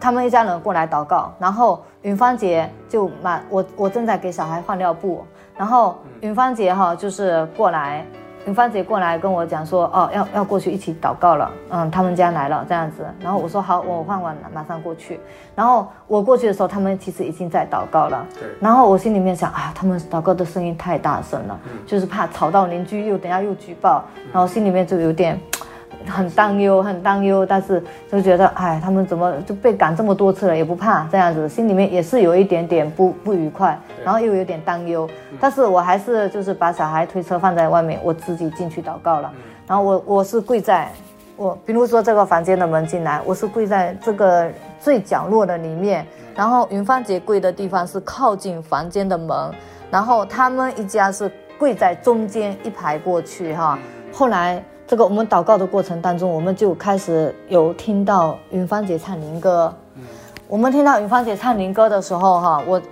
[0.00, 5.24] 他们一家人过来祷告，然后云芳姐就满我，我正在给小孩换尿布，
[5.56, 8.04] 然后云芳姐哈就是过来。
[8.46, 15.18] 云芳姐过来跟我讲说，哦，要要过去一起祷告了，嗯，他们家来了这样子，然后我说好，我换完了马上过去。
[15.54, 18.26] 然后我过去的时候，他们其实已经在祷告了。
[18.34, 18.42] 对。
[18.60, 25.40] 然后我心里面想啊，他们祷告的声音太大声了，就是怕吵到邻居，又等下又举报，然后心里面就有点。
[26.06, 35.08] 很担忧，很担忧，但是就觉得，哎，他们怎么就被赶这么多次了，也不怕这样子，心里面也是有一点点不不愉快，然后又有点担忧，
[35.40, 39.32] 但是我还是就是把小孩推车放在外面，我自己进去祷告了，
[39.66, 40.90] 然后我我是跪在，
[41.36, 49.50] 我比如说这个房间的门进来，我是跪在这个最角落的里面，然后云芳姐跪的地方是靠近房间的门，
[49.90, 53.78] 然后他们一家是跪在中间一排过去哈，
[54.12, 54.62] 后来。
[54.86, 59.74] 这个我们祷告的过程当中，我们就开始有听到云芳姐唱灵歌。
[60.46, 62.82] 我们听到云芳姐唱灵歌的时候，哈，我，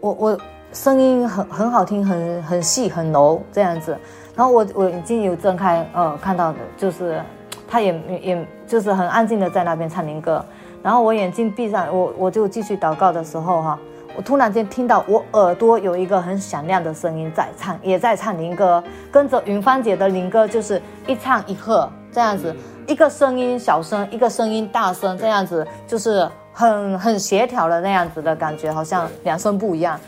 [0.00, 0.38] 我，我，
[0.72, 3.96] 声音很很好听，很很细很柔这样子。
[4.34, 7.20] 然后我我眼睛有睁开，呃，看到的就是
[7.68, 10.42] 他也也就是很安静的在那边唱灵歌。
[10.82, 13.78] 然后我眼睛闭上，我我就继续祷告的时候哈，
[14.16, 22.54] 我突然间听到我耳朵有一个很响亮的声音在唱，也在唱灵歌，跟着云芳姐的灵歌就是一唱一和这样子，
[22.86, 29.98] 一个声音小声，一个声音大声这样子，就是很很协调的那样子的感觉，好像两声不一样。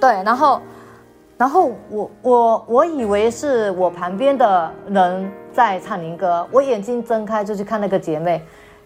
[0.00, 0.60] 对，然后
[1.38, 8.44] 然后我我我以为是我旁边的人在唱灵歌，我眼睛睁开就去看那个姐妹。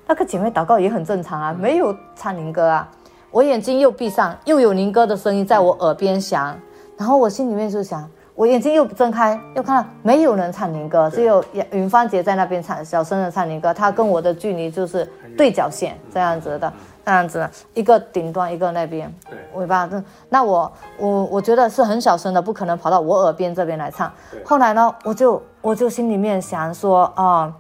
[0.09, 2.89] 那个姐妹祷告也很正常啊，没有唱灵歌啊。
[3.37, 6.59] 我眼睛又闭上，又有宁哥的声音在我耳边响，
[6.96, 13.75] 然后我心里面就想，我眼睛又睁开，又看到没有人唱宁哥，只有云芳姐在那边唱小声的唱宁哥。
[13.75, 16.72] 她跟我的距离就是对角线这样子的，
[17.05, 19.14] 这样子，一个顶端，一个那边，
[19.53, 19.87] 尾巴。
[20.31, 24.11] 那我我我觉得是很小声的，不可能跑到我耳边这边来唱。
[24.46, 27.25] 后来呢，我就我就心里面想说啊。
[27.42, 27.55] 呃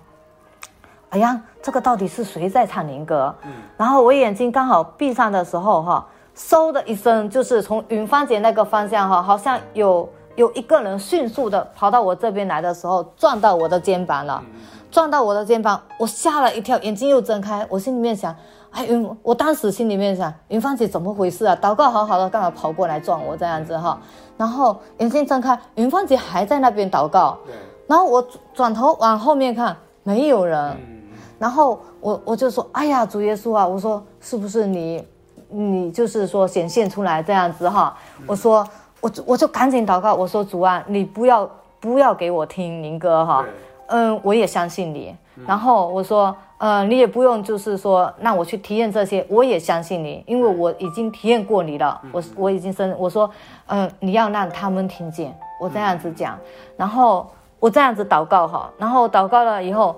[1.10, 3.34] 哎呀，这个到底是谁在唱灵歌？
[3.44, 14.42] 嗯，然后我眼睛刚好闭上的时候，哈，嗖的一声，就是从云芳姐那个方向，哈，好像有有一个人迅速的跑到我这边来的时候，撞到我的肩膀了，
[14.90, 18.34] 撞到我的肩膀，我吓了一跳，眼睛又睁开，我心里面想，
[18.72, 21.56] 哎，云，我当时心里面想，云芳姐怎么回事啊？
[21.62, 23.98] 祷告好好的，干嘛跑过来撞我这样子哈？
[24.36, 27.38] 然后眼睛睁开，云芳姐还在那边祷告，
[27.86, 30.95] 然后我转头往后面看，没有人。
[31.38, 35.06] 然后我我就说，哎呀，主耶稣啊，我说是不是你，
[35.48, 37.94] 你就是说显现出来这样子哈？
[38.26, 38.66] 我说
[39.00, 43.44] 我我就赶紧祷告，我说主啊，你不要不要给我听灵歌哈，
[43.88, 45.14] 嗯，我也相信你。
[45.46, 52.00] 然后我说，嗯，你也不用就是说让我去体验这些，我也相信你，因为我已经体验过你了。
[52.10, 53.30] 我我已经生，我说，
[53.66, 56.38] 嗯，你要让他们听见我这样子讲，
[56.78, 59.94] 然后我这样子祷告哈，然后祷告了以后。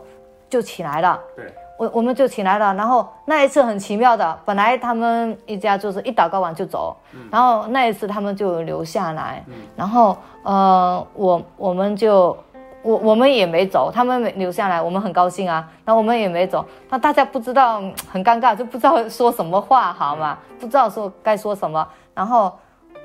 [0.48, 12.36] 就起来了，对，我我们就起来了，然后那一次很奇妙的，本来他们一家就是一祷告完就走，嗯、然后那一次他们就留下来，嗯、然后呃我我们就
[12.82, 20.38] 我我们也没走，他们没留下来，我们很高兴啊，那我们也没走，那大家不知道很尴尬，就不知道说什么话好吗？
[20.48, 22.58] 嗯、不知道说该说什么，然后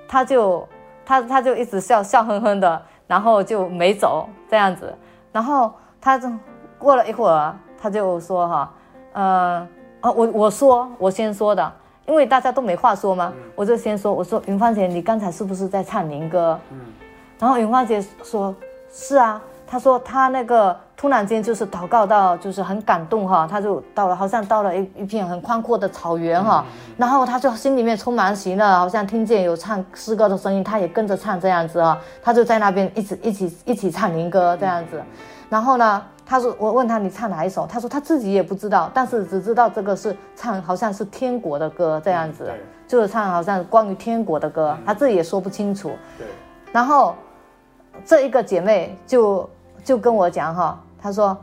[0.07, 0.65] 他就
[1.05, 4.95] 他他就一直笑笑哼哼的，然后就没走这样子，
[5.33, 6.29] 然后他就。
[6.83, 8.71] 过了一会儿，他就说：“哈，
[9.13, 9.67] 呃，
[10.01, 11.71] 啊，我我说我先说的，
[12.05, 16.59] 因为大家都没话说嘛，嗯、我就先说，我说云芳姐，你刚才是不是在唱灵歌？
[16.71, 16.79] 嗯，
[17.39, 18.53] 然后云芳姐说：
[18.91, 35.01] 是啊，她说她那个突然间就是祷告到，就是很感动哈，她就到了，好像到了一一片很宽阔的草原哈，嗯、然后她就心里面充满喜乐，好像听见有唱诗歌的声音，她也跟着唱这样子啊，她就在那边一直一起一起唱灵歌这样子，
[35.49, 37.67] 然后呢？”他说：“我问他你唱哪一首？
[37.67, 42.49] 他说他自己也不知道，但是只知道这个是唱，好像是天国的歌这样子，
[42.87, 45.91] 就是唱好像关于天国的歌，他自己也说不清楚。
[46.17, 46.25] 对。
[46.71, 47.13] 然后
[48.05, 49.49] 这一个姐妹就
[49.83, 51.37] 就跟我讲哈，她说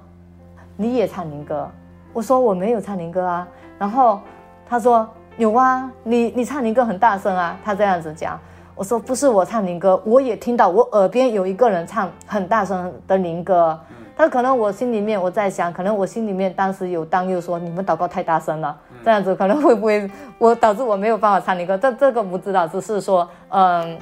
[0.77, 1.69] 你也唱灵歌，
[2.13, 3.47] 我说我没有唱灵歌啊。
[3.79, 4.19] 然后
[4.67, 7.57] 她说有啊，你你唱灵歌很大声啊。
[7.63, 8.41] 她这样子讲，
[8.75, 13.79] 我说不是我唱灵歌，我也听到我耳边有一个人唱很大声的灵歌。”
[14.21, 21.75] 那可能我心里面我在想，可能我心里面当时有担忧，说你们祷告太大声了，这样子可能会不会我导致我没有办法唱灵歌？
[21.79, 23.99] 这这个不知道，只是说，嗯，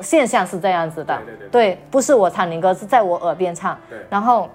[0.00, 4.48] 现象是这样子的，对对对，对，不是我唱灵歌，是在我耳边唱，对，然后，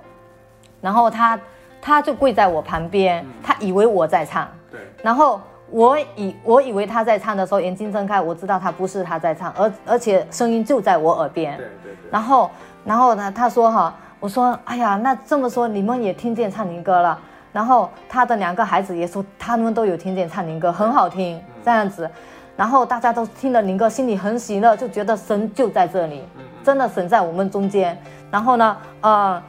[0.80, 1.38] 然后他
[1.82, 12.50] 他就跪在我旁边，他以为我在唱，对，然后我以我以为他在唱的时候，眼睛睁开，我知道他不是他在唱，而而且声音就在我耳边，对对对，然后
[12.86, 13.94] 然后呢，他说哈。
[14.24, 17.20] 我说，哎呀，那这么说你们也听见唱灵歌了，
[17.52, 22.10] 然后他的两个孩子也说他们都有听见唱灵歌，很好听，这样子，
[22.56, 26.24] 然后大家都听了灵歌，心里很喜乐，就觉得神就在这里，
[26.64, 28.02] 真的神在我们中间。
[28.32, 29.44] 然后呢，呃，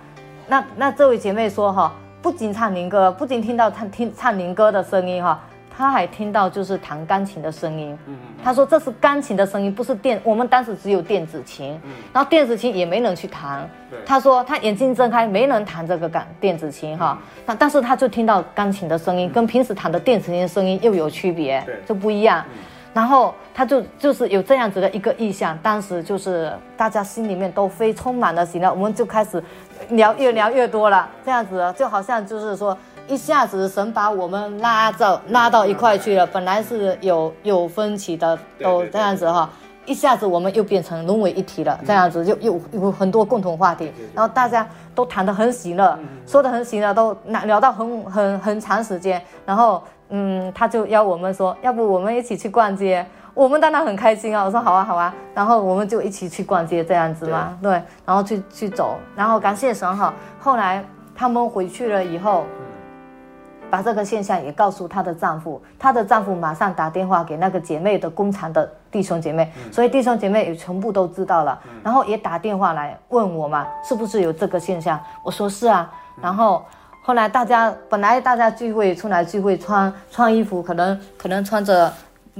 [0.48, 5.40] 那那这位姐妹说哈，不仅唱灵歌，不仅听到唱听唱灵歌的声音哈。
[5.76, 7.98] 他还听到就是弹钢琴的声音，
[8.44, 10.20] 他说这是钢琴的声音，不是电。
[10.22, 11.78] 我们当时只有电子琴，
[12.12, 13.68] 然后电子琴也没人去弹。
[14.06, 17.18] 他说他眼睛睁开，没人弹这个钢电子琴哈。
[17.44, 22.44] 那但是他就听到钢琴的声音，跟平时弹的电子琴的声音又有区别，就不一样。
[22.92, 29.42] 然后他就就是有这样子的一个意向，当时就是大家心里面都非充满了喜乐，我们就开始
[29.88, 32.78] 聊，越聊越多了，这样子就好像就是说。
[33.06, 39.48] 一下子神把我们拉到拉到一块去了，本来是有有分歧的，都这样子哈，
[39.84, 57.72] 一下子我们又变成融为一体了，这样子就又有很多共同话题，然后大家都谈得很喜乐，说得很喜乐，都聊到很很很长时间，然后嗯，他就邀我们说，要不我们一起去逛街，我们当然很开心啊，我说好啊好啊，然后我们就一起去逛街这样子嘛，对，
[58.06, 60.82] 然后去去走，然后感谢神哈，后来
[61.14, 62.44] 他们回去了以后。
[63.70, 75.00] 把这个现象也告诉她的丈夫，她的丈夫马上打电话给那个姐妹的工厂的弟兄姐妹，所以弟兄姐妹也全部都知道了，然后也打电话来问我嘛，是不是有这个现象？
[75.24, 75.90] 我说是啊，
[76.22, 76.64] 然后
[77.02, 81.92] 后来大家本来大家聚会出来聚会穿穿衣服，可能可能穿着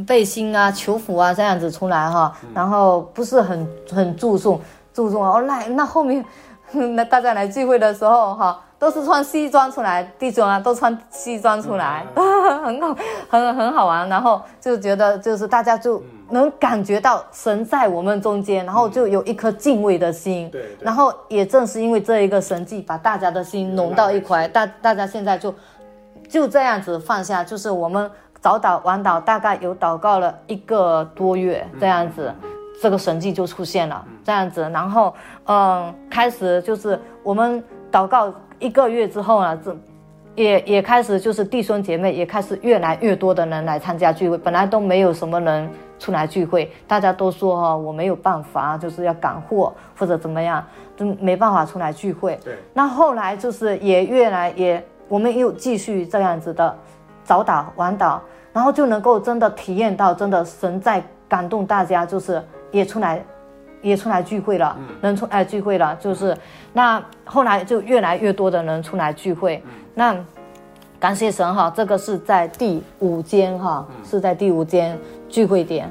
[0.07, 4.61] 背心啊、球服啊这样子出来哈，然后不是很很注重
[4.93, 6.25] 注重哦，那那后面
[6.95, 8.61] 那大家来聚会的时候哈。
[8.85, 12.95] 都是穿西装出来，弟兄啊，都穿西装出来， 很好，
[13.31, 14.07] 很很好玩。
[14.11, 20.51] 然后就觉得，就是大家就能感觉到神在我们中间，然后就有一颗敬畏的心。
[20.51, 20.77] 对。
[20.83, 25.55] 然后也正是因为这一个神迹，把大家的心拢到一块，大大家现在就
[26.29, 27.43] 就这样子放下。
[27.43, 28.11] 就是我们
[28.43, 32.31] 早祷晚祷，大概有祷告了一个多月，这样子，
[32.83, 34.61] 这个神迹就出现了，这样子。
[34.71, 35.15] 然后
[35.47, 38.31] 嗯，开始就是我们祷告。
[38.65, 39.77] 一个月之后呢，这
[40.37, 44.39] 也也开始就是弟兄姐妹也开始越来越多的人来参加聚会。
[44.39, 50.65] 本来都没有什么人出来聚会，大家都说哈，我没有办法，就是要赶货或者怎么样，
[50.97, 52.41] 就没办法出来聚会。
[52.43, 52.57] 对。
[52.73, 56.75] 那后来就是也越来也，我们又继续这样子的
[57.23, 58.19] 早打晚打，
[58.55, 62.43] 然后就能够真的体验到真的神在感动大家，就是
[62.73, 63.23] 也出来。
[63.85, 66.37] 也出来聚会了，能出来聚会了，就是
[66.73, 69.63] 那后来就越来越多的人出来聚会。
[69.95, 70.17] 那
[70.99, 75.89] 感谢神哈，这个是在第五间哈，是在第五间聚会点。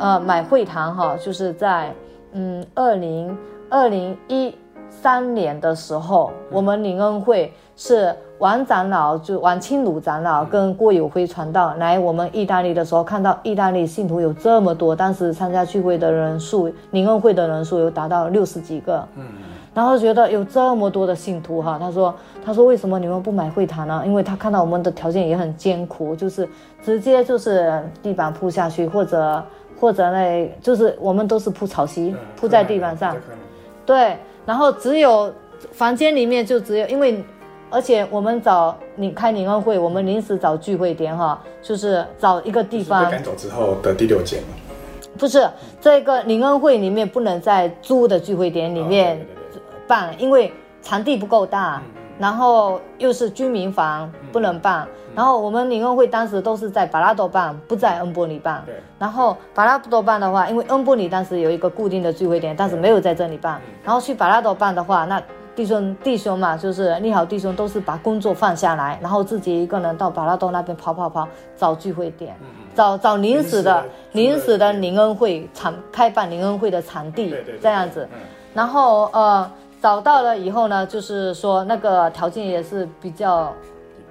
[0.00, 1.92] 呃，买会堂哈，就是在
[2.32, 3.36] 嗯二零
[3.68, 4.54] 二零一
[4.88, 19.22] 三年的时候，我们灵恩会是王长老就王清鲁长老跟郭友辉传道来我们意大利的时候，看到意大利信徒有这么多，当时参加聚会的人数，灵恩会的人数有达到六十几个，嗯，
[19.74, 24.02] 然后觉得有这么多的信徒哈，他说他说为什么你们不买会堂呢？
[24.06, 26.48] 因为他看到我们的条件也很艰苦，就是
[26.82, 29.44] 直接就是地板铺下去或者。
[29.80, 33.16] 或者呢，就是我们都是铺草席，铺在地板上，
[33.86, 35.32] 对，然后只有
[35.72, 37.24] 房间里面就只有，因为
[37.70, 43.06] 而且我们找你开灵恩会，我们临时找聚会点哈，就是找一个地方。
[43.06, 44.42] 被赶走之后的第六间。
[45.18, 45.48] 不是
[45.80, 49.18] 这个灵恩会里面不能在租的聚会点里面
[49.86, 50.52] 办，因为
[50.82, 51.82] 场地不够大。
[52.20, 54.86] 然后又是居民房，不能办。
[55.14, 58.62] 然后我们灵恩会当时都是在巴拉多办，不在恩波里办。
[58.98, 63.58] 然后巴拉多办的话，因为恩波里当时有一个固定的聚会点，但是没有在这里办。
[63.82, 65.20] 然后去巴拉多办的话，那
[65.56, 72.36] 弟兄弟兄嘛，就是你好弟兄都是把工作放下来，然后自己一个人到巴拉多那边跑跑跑，找聚会点，
[72.74, 78.06] 找找临时的临时的灵恩会场开办灵恩会的场地，这样子。
[78.52, 79.50] 然后呃。
[79.80, 83.50] 找到了以后呢，就是说那个条件也是比较，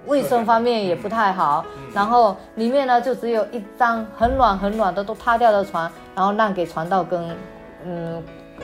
[0.08, 1.64] 卫生方面也不太好，
[1.94, 7.24] 然后里面呢就只有一张很软很软的都塌掉的床，然后让给传道跟
[7.86, 8.24] 嗯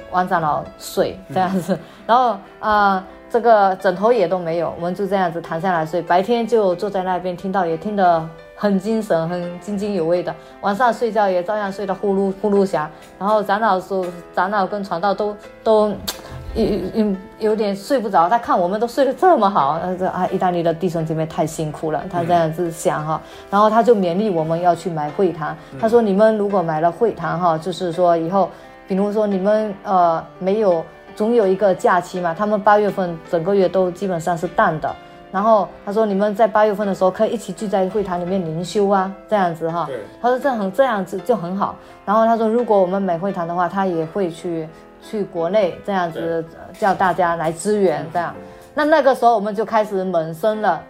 [0.10, 1.78] 王长老睡这样子，
[2.08, 12.90] 然后啊、呃、这个枕头也都没有，我们就这样子躺下来睡，白天就坐在那边听到也听得很精神，很津津有味的，晚上睡觉也照样睡得呼噜呼噜响，
[13.20, 14.04] 然后长老说
[14.34, 15.94] 长老跟传道都都。
[16.56, 25.56] 有有有点睡不着，他看我们都睡得这么好，他说啊，意大利的弟兄姐妹太辛苦了，他这样子想哈，然后他就勉励我们要去买会堂。
[25.80, 28.50] 他说你们如果买了会堂哈，就是说以后，
[28.88, 30.82] 比如说你们呃没有
[31.14, 34.96] 总有一个假期嘛，他们八月份整个月都基本上是淡的。
[35.32, 39.86] 然后他说你们在八月份的时候可以一起聚在会堂里面灵修啊，这样子哈。
[40.22, 41.76] 他说这很这样子就很好。
[42.06, 44.66] 然后他说如果我们买会堂的话，他也会去。
[45.08, 46.44] 去国内这样子
[46.80, 48.34] 叫大家来支援，这样，
[48.74, 50.82] 那那个时候我们就开始萌生了，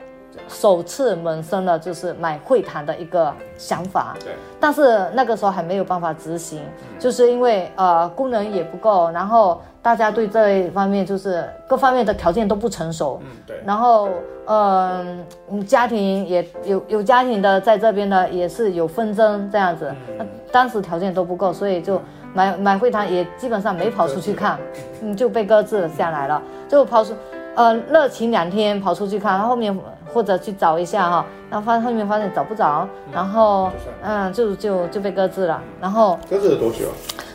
[0.48, 4.16] 首次萌生了就是买会谈的一个想法。
[4.22, 6.64] 对，但是那个时候还没有办法执行，
[6.98, 13.62] 就是因为呃功能也不够，然后大家对这一方面就是各方面的条件都不成熟，嗯，对。
[13.64, 14.10] 然后，
[14.48, 19.94] 嗯、呃，家庭也有有家庭的在这边的，也是有纷争这样子。
[20.18, 22.02] 那、嗯、当时条件都不够，所以就
[22.34, 24.58] 买买会堂也基本上没跑出去看，
[25.04, 26.42] 嗯，就被搁置了下来了。
[26.68, 27.14] 就跑出，
[27.54, 29.78] 呃，热情两天跑出去看，后面
[30.12, 33.70] 或者去找一下哈，然后发现后面发现找不着，然后
[34.02, 35.62] 嗯，就就就被搁置了。
[35.80, 36.88] 然后搁置了多久？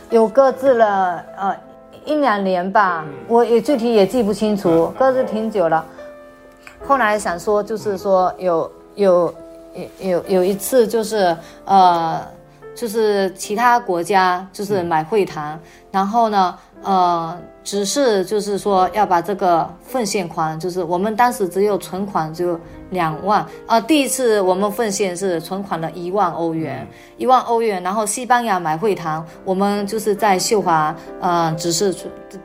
[0.09, 1.55] 有搁置了呃。
[2.05, 5.85] 一两年吧，我也具体也记不清楚，但是挺久了。
[6.85, 9.33] 后来想说，就是说有有
[9.73, 11.35] 有有有一次，就是
[11.65, 12.19] 呃，
[12.73, 15.59] 就是其他国家就是买会谈，
[15.91, 17.37] 然后呢，呃。
[17.63, 22.59] 只是就是说要把这个奉献款，就是我们当时只有存款就
[22.89, 26.87] 两万，呃，第一次我们奉献是存款了一万欧元，
[27.17, 31.95] 一万欧元，然后西班牙买会堂，我们就是在秀华，呃，只是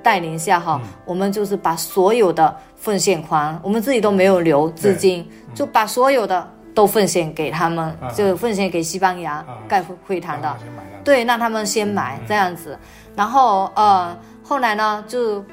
[0.02, 10.56] 带领下哈，我们就是把所有的奉献款，我们自己都没有留资金，就把所有的都奉献给他们，就奉献给西班牙盖会堂的，
[11.02, 12.78] 对，让他们先买这样子，
[13.16, 14.14] 然后呃。
[14.48, 15.44] 后来呢，就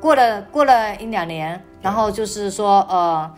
[0.00, 3.30] 过了过了一两年，然后就是说，呃，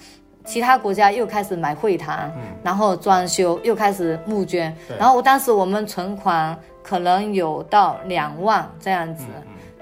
[0.45, 9.25] 其他国家又开始买会堂，嗯、然后装修又开始募捐，然后我当时我们存款可能有到两万这样子，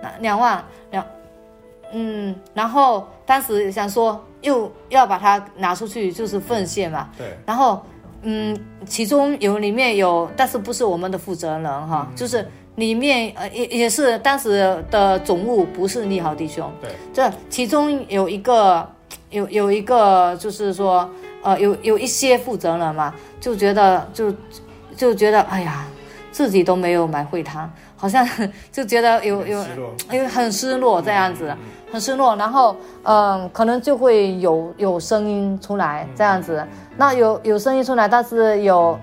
[0.00, 0.12] 那、嗯。
[0.16, 1.04] 嗯、两万两，
[1.92, 7.84] 嗯，然后当时想说又要把它拿出去，就是奉献嘛，对，然后
[8.22, 12.48] 嗯，其中有里面有，但是不是我们的负责人哈，嗯、就是。
[12.78, 18.88] 里面呃也也是当时的总务不是利好弟兄，对，这其中有一个
[19.30, 21.10] 有有一个就是说
[21.42, 24.32] 呃有有一些负责人嘛，就觉得就
[24.96, 25.84] 就觉得哎呀
[26.30, 28.24] 自己都没有买会堂，好像
[28.70, 29.64] 就觉得有有
[30.12, 31.52] 因为很失落这样子，
[31.90, 36.64] 很失落，然后嗯、呃、可能就会有有声音出来这样子，
[36.96, 38.96] 那有有声音出来，但是有。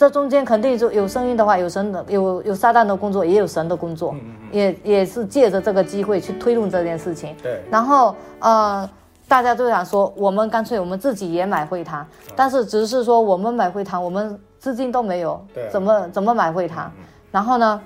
[0.00, 7.36] 这中间肯定就有声音的话，有神的，有有撒旦的工作，也有神的工作，嗯嗯、也也是借着这个机会去推动这件事情。
[7.42, 7.62] 对。
[7.70, 8.88] 然后呃，
[9.28, 16.90] 大家都想说，我们干脆我们自己也买会堂，嗯、但是只是说我们买会堂，我们资金都没有，对怎么怎么买会堂？
[16.98, 17.78] 嗯、然后呢，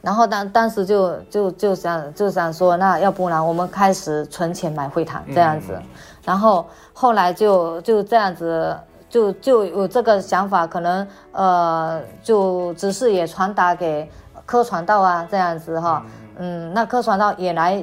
[0.00, 5.82] 然后当当时就就就想就想说，那要不然我们开始存钱买会堂这样子，嗯、
[6.24, 8.74] 然后后来就就这样子。
[9.14, 14.10] 就就有这个想法，可能呃，就只是也传达给
[14.44, 16.04] 柯传道啊这样子哈，
[16.36, 17.80] 嗯，那柯传道也来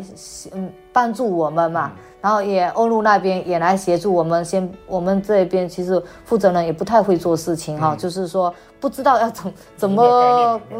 [0.51, 10.03] 嗯帮助我们嘛，然后也欧陆那边也来协助我们，先我们这边其实负责人也不太会做事情哈，就是说不知道要怎怎么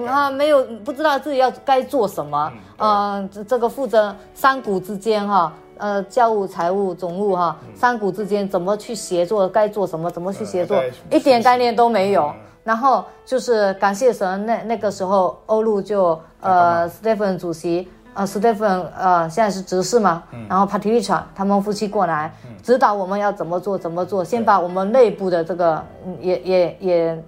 [0.06, 5.54] 啊，没有不知道自己要该做什么，嗯，这这个负责三股之间哈。
[5.82, 9.50] 呃，教务、财务、总务哈，三股之间怎么去协作？
[9.50, 10.12] 该做什么？
[10.12, 10.78] 怎么去协作？
[11.10, 12.32] 一点概念都没有。
[12.64, 20.22] 然后就是感谢神，那那个时候欧陆就呃，Stephen 主席，呃，Stephen 呃，现在是执事嘛。
[20.48, 24.24] 然后 Patricia 他们夫妻过来指导我们要怎么做，怎么做。
[24.24, 25.84] 先把我们内部的这个
[26.20, 27.24] 也也也。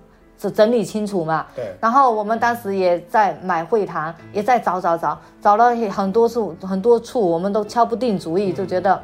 [0.49, 1.45] 是整理清楚嘛？
[1.55, 1.73] 对。
[1.79, 9.01] 然后我们当时也在买会堂，也在找找找，找了很多处很多处，我们都敲不定主意，就觉得，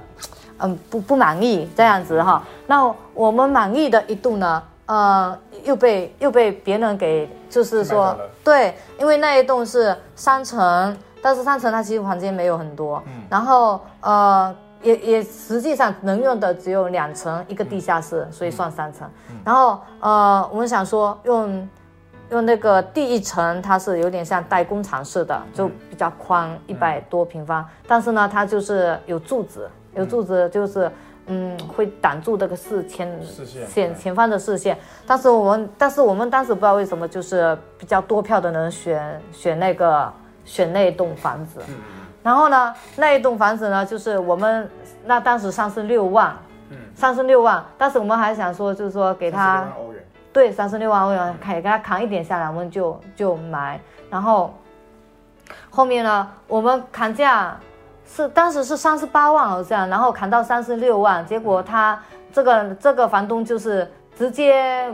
[0.57, 2.43] 嗯，不不满意这样子哈。
[2.67, 8.13] 那我们满意的一栋呢，呃，又被又被别人给，就是说，
[8.43, 13.23] 对，因为那一栋是三层，但是三层它其实房间没有很多，嗯。
[13.29, 14.53] 然后呃。
[14.81, 19.09] 也也实际上能用的只有两层，一个地下室，所以算三层。
[19.29, 21.67] 嗯、然后呃，我们想说用
[22.31, 27.61] 用那个第一层，它是有点像带工厂式的，就比较宽，一百多平方。
[27.61, 30.89] 嗯、但是呢，它就是有柱子，有柱子就是
[31.25, 33.19] 嗯，会挡住这个视前
[33.69, 34.77] 前前方的视线。
[35.05, 40.13] 但是我们但是我们当时不知道为什么，就是比较多票的人选选那个
[40.45, 41.59] 选那栋房子。
[41.67, 41.75] 嗯
[42.21, 44.69] 然后呢，那一栋房子呢，就是我们
[45.05, 46.35] 那当时三十六万，
[46.69, 49.65] 嗯，三十六万，当时我们还想说，就是说给他，
[50.33, 53.79] 对，三十六万欧元，给他扛一点下来，我们就就买。
[54.09, 54.53] 然后
[55.69, 57.57] 后面呢，我们砍价
[58.05, 61.97] 是当时是三十八万好像，然后砍到三十六万，结果他
[62.33, 64.91] 这个这个房东就是直接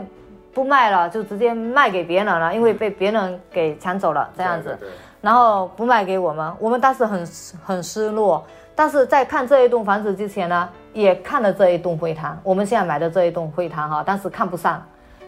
[0.54, 4.78] 不卖了，就直接卖给别人了，因为被别人给抢走了，这样子。
[5.26, 7.26] 然后不卖给我们，我们当时很
[7.64, 8.46] 很失落。
[8.76, 14.80] 但是在看这一栋房子之前呢，也看了这一栋会堂，我们现在买的这一栋会堂哈，但是看不上，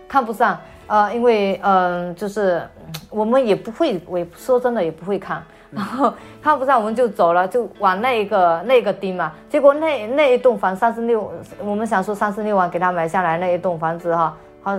[0.06, 0.56] 看不上。
[0.86, 2.62] 呃，因为嗯、就是
[3.10, 5.42] 我们也不会，我说真的也不会看。
[5.72, 9.32] 然后看不上我们就走了，就往那个那个盯嘛。
[9.50, 11.28] 结果那那一栋房三十六，
[11.58, 14.78] 我们想说三十六万给他买下来那一栋房子哈，好，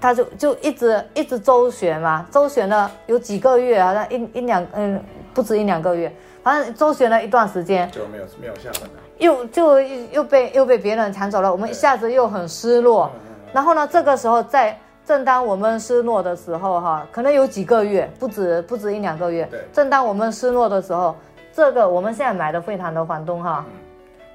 [0.00, 5.02] 他就就一直一直周旋嘛，周旋了有几个月，好像一一两嗯
[5.34, 13.10] 不止一两个月，反正周旋了一段时间就没有没有下文了，又就又被又被别人抢走了，我们一下子又很失落。
[13.52, 14.78] 然后呢，这个时候在。
[15.06, 19.48] 正当我们失落的时候，哈，可能有几个月，不止不止一两个月。
[19.72, 21.14] 正当我们失落的时候，
[21.52, 23.64] 这个我们现在买的会堂的房东，哈，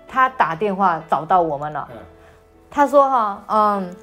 [0.07, 1.85] 他打电话找到我们了。
[2.69, 3.95] 他说，哈，嗯，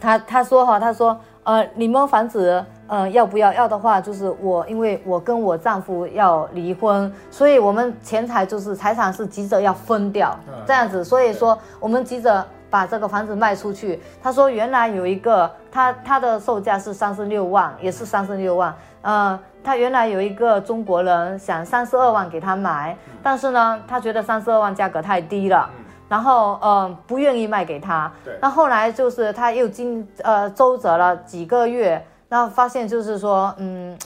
[0.00, 3.52] 他他说，哈，他说，呃，你们房子，呃，要不要？
[3.52, 11.04] 要的话，就是我，因为我跟我丈夫要离婚，所以我们钱财就是财产是急着要分掉，这样子。
[11.04, 12.44] 所以说，我们急着。
[12.70, 18.74] 把这个房子卖出去，他说原来有一个他他的售价是三十六万，也是三十六万。
[19.00, 25.66] 呃，他原来有一个中国人想三十二万给他买，但是呢，他觉得三十二万价格太低了，
[26.08, 28.10] 然后呃不愿意卖给他。
[28.40, 33.96] 那后来就是他又经呃周折了几个月，然后发现就是说，嗯，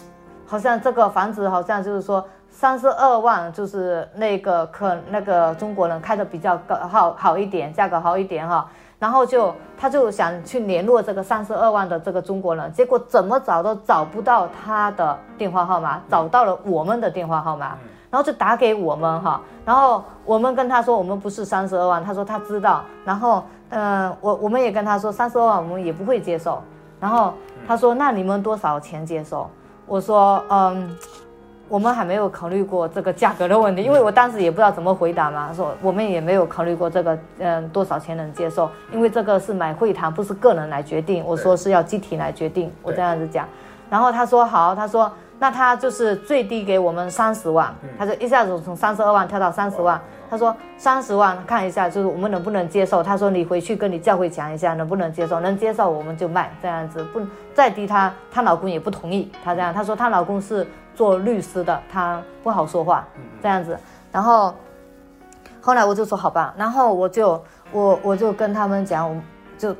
[0.46, 2.24] 好像这个房子好像就是说。
[2.54, 17.78] 三十二万就是那个可那个中国人开的比较高好好一点，价格好一点哈，然后就他就想去联络这个三十二万的这个中国人，结果怎么找都找不到他的电话号码，找到了我们的电话号码，
[18.12, 26.62] 然后就打给我们哈，然后我们跟他说我们不是三十二万，他说他知道，然后嗯、呃、我我们也跟他说三十二万我们也不会接受，
[27.00, 27.32] 然后
[27.66, 29.50] 他说那你们多少钱接受？
[29.86, 30.96] 我说嗯。
[31.68, 38.68] 我们还没有考虑过这个价格的问题，因为我当时也不知道怎么回答嘛，说我们也没有考虑过这个，嗯，多少钱能接受？
[38.92, 41.24] 因为这个是买会堂，不是个人来决定。
[41.24, 43.48] 我说是要集体来决定，我这样子讲。
[43.88, 45.10] 然后他说好，他说
[45.42, 50.00] 那他就是最低给我们三十万，他就一下子从三十二万跳到三十万。
[50.30, 53.02] 他说三十万看一下，就是我们能不能接受？
[53.02, 55.40] 他说你回去跟你教会讲一下，能不能接受？
[55.40, 57.20] 能接受我们就卖，这样子不
[57.52, 59.32] 再低他，他她老公也不同意。
[59.42, 60.64] 他这样，他说她老公是。
[60.94, 63.08] 做律师的，他不好说话，
[63.42, 63.74] 这样子。
[64.12, 64.54] 然后
[65.58, 69.18] 后来我就说好吧，然后我就我我就跟他们讲，我
[69.56, 69.74] 就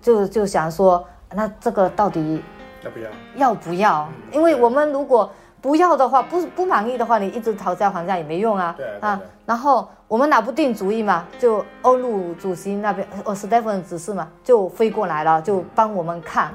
[0.00, 2.42] 就就想说，那这个到底
[2.84, 3.10] 要不要？
[3.36, 4.08] 要不要？
[4.32, 5.30] 因为我们如果
[5.60, 8.74] 不要的话，不不满意的话，你一直讨价还价也没用啊。
[8.76, 9.20] 对啊。
[9.46, 16.52] 然后我们拿不定主意嘛，就欧陆主席那边，哦，史蒂芬指示嘛，就飞过来了，就帮我们看。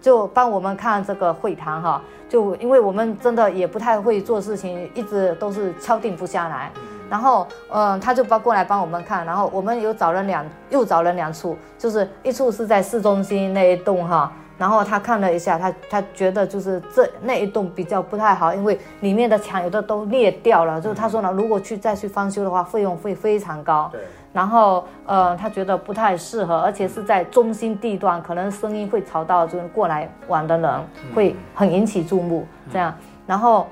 [0.00, 6.72] 就帮我们看这个会谈哈，就因为我们真的也不太会做事情，一直都是敲定不下来。
[7.10, 14.32] 然后，嗯，他就帮过来帮我们看，然后我们又找了两，又找了两处，就是一处是在市中心那一栋哈。
[14.60, 20.78] 然后他看了一下，他他觉得就是这那一栋比较不太好，因为里面的墙有的都裂掉了。
[20.78, 23.88] 就是他说呢，如果去再去翻修的话，费用会非常高。
[23.90, 23.98] 对。
[24.34, 30.70] 然后，呃，他觉得不太适合，而且是在中心地段，可能声音会吵到就是过来玩的人，
[31.14, 32.46] 会很引起注目。
[32.70, 32.94] 这样，
[33.26, 33.66] 然后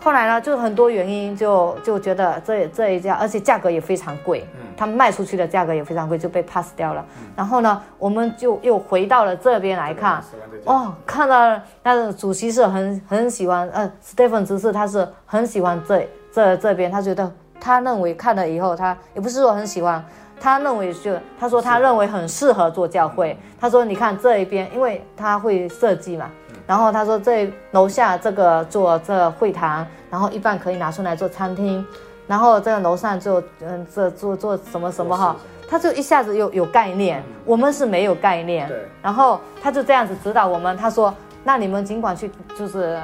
[0.00, 4.46] 后来呢，就很多原因就，就就觉得这这一家，而且价格也非常贵，
[4.76, 7.04] 他卖出去的价格也非常贵，就被 pass 掉了。
[7.36, 10.22] 然后呢，我们就又回到了这边来看，
[10.64, 17.30] 哦，看到那个主席是很很喜欢，呃，Stephen 只是他是很喜欢这这这边，他觉得。
[17.60, 20.02] 他认为看了以后，他也不是说很喜欢，
[20.40, 23.36] 他认为就他说他认为很适合做教会。
[23.60, 26.30] 他说你看这一边，因为他会设计嘛，
[26.68, 31.84] 然后他说这楼下这个做这会堂，然后一半可以拿出来做餐厅，
[32.28, 35.34] 然后这个楼上做嗯这做做什么什么哈，
[35.68, 38.70] 他就一下子有有概念，我们是没有概念，
[39.02, 41.12] 然后他就这样子指导我们，他说
[41.42, 43.00] 那你们尽管去就是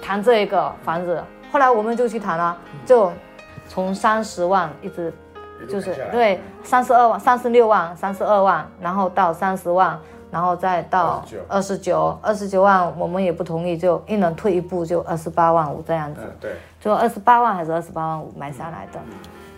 [0.00, 2.56] 谈这一个房子，后来我们就去谈了，
[2.86, 3.12] 就。
[3.70, 5.12] 从三十万一直
[5.68, 10.00] 就是对三十二万、三十六万、三十二万，然后到三十万，
[10.30, 16.20] 然后再到二十九、二十九万，我们也不同意，就一人退一步，就二十八万五这样子。
[16.40, 19.00] 对，就二十八万还是二十八万五买下来的。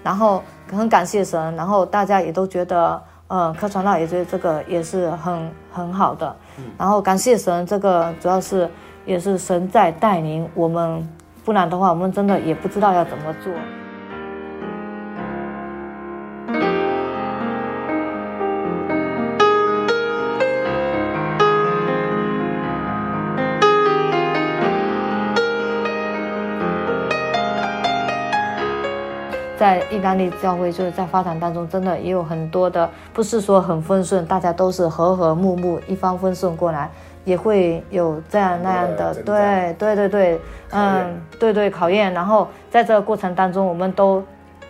[0.03, 6.35] 然后很感谢神，然后大家也都觉得，呃，柯传道也觉得这个也是很很好的。
[6.79, 8.71] 然后感谢神，这个主要是
[9.05, 11.07] 也是神在带领我们，
[11.45, 13.53] 不然的话，我们真的也不知道要怎么做。
[29.61, 36.91] 在意大利教会，就是在发展当中，真的也有很多的，不是说很丰顺，大家都是和和睦睦，一帆风顺过来。
[37.27, 40.41] 也会有这样那样的，对对对对，
[40.71, 42.11] 嗯，对对考验。
[42.15, 44.25] 然后在这个过程当中，我们都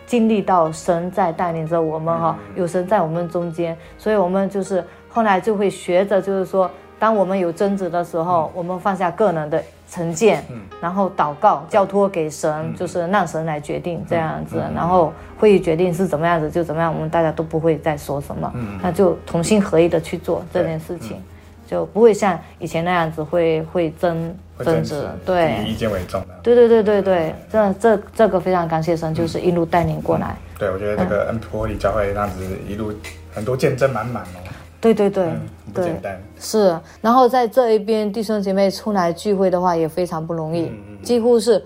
[0.05, 6.69] 经历到神在带领着我们哈，有神在我们中间，所以我们就是后来就会学着，就是说，
[6.99, 10.43] 当我们有争执的时候，我们放下个人的成见，
[10.81, 21.21] 然后祷告交托给神，就是让神来决定这样子，然后会议决定是怎么样子就怎么样，我们大家都不会再说什么，那就同心合一的去做这件事情。
[21.67, 26.27] 就不会像以前那样子会会争争执，对，以意见为重的。
[26.43, 30.35] 对对对对对，这这这个非常感谢神，就是一路带领过来。
[30.59, 32.91] 对，我觉得这个恩波里教会这样子一路
[33.33, 34.43] 很多见证满满哦。
[34.81, 35.31] 对对对，
[35.73, 36.21] 不简单。
[36.37, 40.69] 是，然后在这一边弟兄姐妹出来聚会的话也非常不容易，
[41.03, 41.63] 几乎是。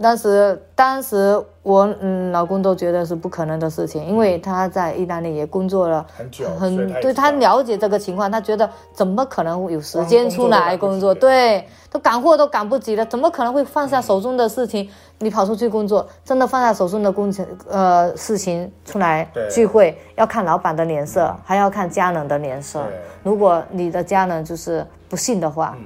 [0.00, 11.12] 当时，当时我嗯，老公都觉得是不可能的事情，因为他在意大利也工作了很久，很对他了解这个情况，他觉得怎么可能会有时间出来工作？
[11.12, 14.88] 对，都赶货都赶不及了，怎么可能会放下手中的事情？
[15.18, 22.84] 你跑出去工作，真的放下手中的工程呃事情出来聚会，要看老板的脸色，还要看家人的脸色。
[23.24, 25.76] 如果你的家人就是不信的话。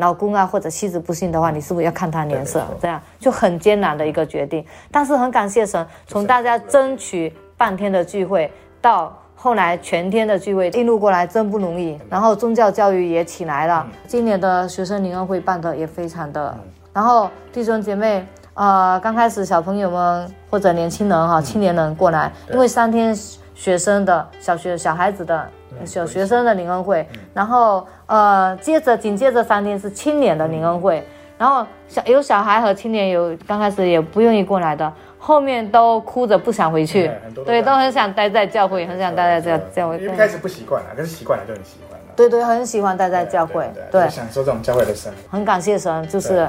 [0.00, 2.66] 老公啊，或者妻子不信的话，你是不是要看他脸色？
[2.80, 4.64] 这样就很艰难的一个决定。
[4.90, 11.96] 但是很感谢神，从大家争取半天的聚会，到后来全天的聚会，一路过来真不容易。
[12.08, 16.56] 然后宗教教育也起来了，今年的学生灵恩会办的也非常的。
[16.92, 23.14] 然后弟兄姐妹，呃，刚开始小朋友们或者年轻人哈，青年人过来，因为三天
[23.54, 25.48] 学生的小学小孩子的。
[25.84, 31.02] 小学生的灵恩会，然后呃，接着紧接着三天是青年的灵恩会，
[31.38, 37.10] 然后小有小孩和青年有刚开始也不愿意过来的，后面都哭着不想回去，
[37.44, 39.98] 对，都很想待在教会，很想待在这教会。
[39.98, 42.06] 一开始不习惯了，但是习惯了就很喜欢了。
[42.16, 45.18] 对对，很喜欢待在教会，对，享受这种教会的生活。
[45.30, 46.48] 很感谢神，就是。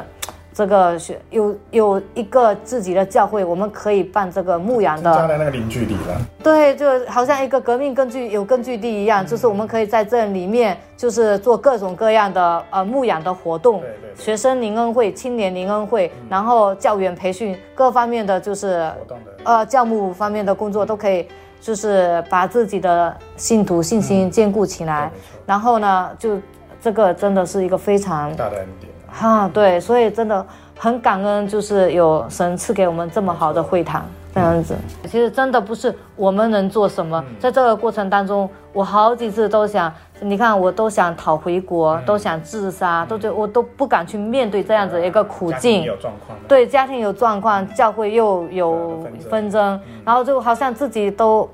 [0.54, 6.22] 这个学有有一个自己的教会，我们可以办这个牧养的，加在那个凝聚力了。
[6.44, 19.32] 对，就好像一个革命根据有根据地一样，嗯、就是我们可以在这里面，就是做各种各样的呃牧养的活动，对对对，学生灵恩会、青年灵恩会，嗯、然后教员培训各方面的就是活动的。
[19.44, 21.26] 呃教牧方面的工作都可以，
[21.62, 25.10] 就是把自己的信徒信心坚固起来。
[25.16, 26.38] 嗯、然后呢，就
[26.82, 28.92] 这个真的是一个非常大的恩典。
[29.12, 30.46] 哈，对，所以真的
[30.80, 34.76] 很感恩，就是有神赐给我们这么好的会堂这样子。
[35.04, 45.84] 其实真的不是我们能做什么，在这个过程当中，我好几次都想，你看，我都想逃回国，都想自杀，都觉得我都不敢去面对这样子一个苦境。
[45.84, 46.38] 有状况。
[46.48, 51.48] 对，家庭有状况，教会又有纷争，然后就好像自己都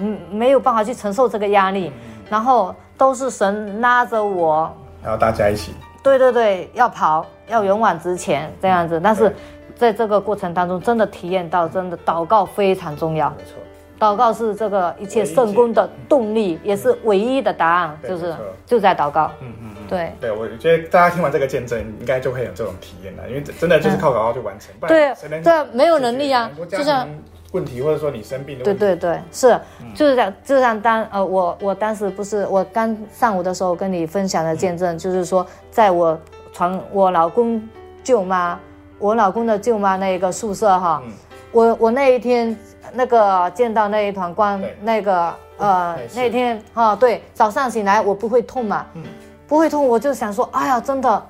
[0.00, 1.92] 嗯没有办法去承受这个压力，
[2.28, 4.70] 然后都是神拉着我，
[5.02, 5.72] 然后大家一起。
[6.06, 9.00] 对对对，要跑，要勇往直前这样子。
[9.02, 9.34] 但是，
[9.74, 13.28] 在这个过程当中，真的体验到，真的祷告非常重要。
[13.30, 13.54] 没错，
[13.98, 18.32] 祷告是这个一切圣功的动力，也是唯一的答案，就是
[18.64, 19.32] 就在祷告。
[19.40, 24.72] 嗯嗯嗯，对对，我觉得大家听完这个见证，应该就会有这种体验了，因为真的就是靠祷告就完成。
[24.86, 27.08] 对对，没有能力啊，就像。
[27.52, 29.58] 问题，或者说你生病的问题，对对对，是，
[29.94, 36.18] 就是这样，就像当呃，我我当时不是我刚上午的时候跟你分享的见证，嗯、就是说，在我
[36.52, 37.62] 传我老公
[38.02, 38.58] 舅妈，
[38.98, 41.12] 我老公的舅妈那个宿舍哈，嗯、
[41.52, 42.56] 我我那一天
[42.92, 49.02] 那个见到那一团光，那个呃那天哈，对，早上醒来我不会痛嘛，嗯、
[49.46, 51.26] 不会痛，我就想说，哎呀，真的，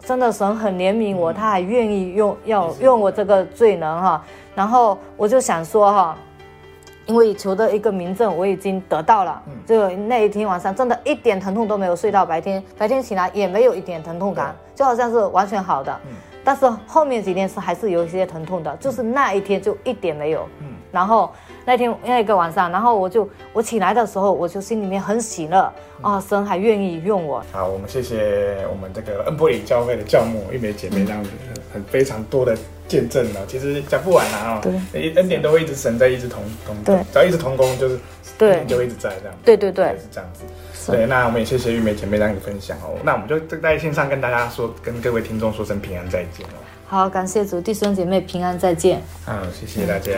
[0.00, 4.24] 真的神很怜悯我，嗯、他还愿意用要用我这个罪人哈。
[4.56, 6.16] 然后我就想说哈，
[7.04, 16.00] 因为求的一个名证我已经得到了，就那一天晚上真的一点疼痛都没有，睡到白天，白天起来也没有一点疼痛感，就好像是完全好的。
[16.46, 20.48] 但是后面几天是还是有一些疼痛的，就是那一天就一点没有。
[20.60, 21.30] 嗯然后
[21.66, 25.70] 那天那一个晚上，然后我就我起来的时候，我就心里面很喜乐
[26.00, 27.42] 啊，神还愿意用我。
[27.52, 31.30] 好，我们谢谢我们这个恩波里教会的教母玉梅姐妹这样子
[31.74, 32.56] 很非常多的。
[32.88, 34.60] 见证了，其实讲不完了啊！
[34.62, 37.98] 对，恩典都会一直神在，一直同同，对，只要一直同工，就是
[38.38, 39.34] 对，就会一直在这样。
[39.44, 40.44] 对对对，是这样子。
[40.92, 42.98] 对，那我们也谢谢玉梅姐妹这样的分享哦。
[43.02, 46.58] 那我们就在线上跟大家说，跟各位听众说声平安再见哦。
[46.86, 49.00] 好，感谢主，弟兄姐妹平安再见。
[49.24, 50.12] 好，谢谢大家。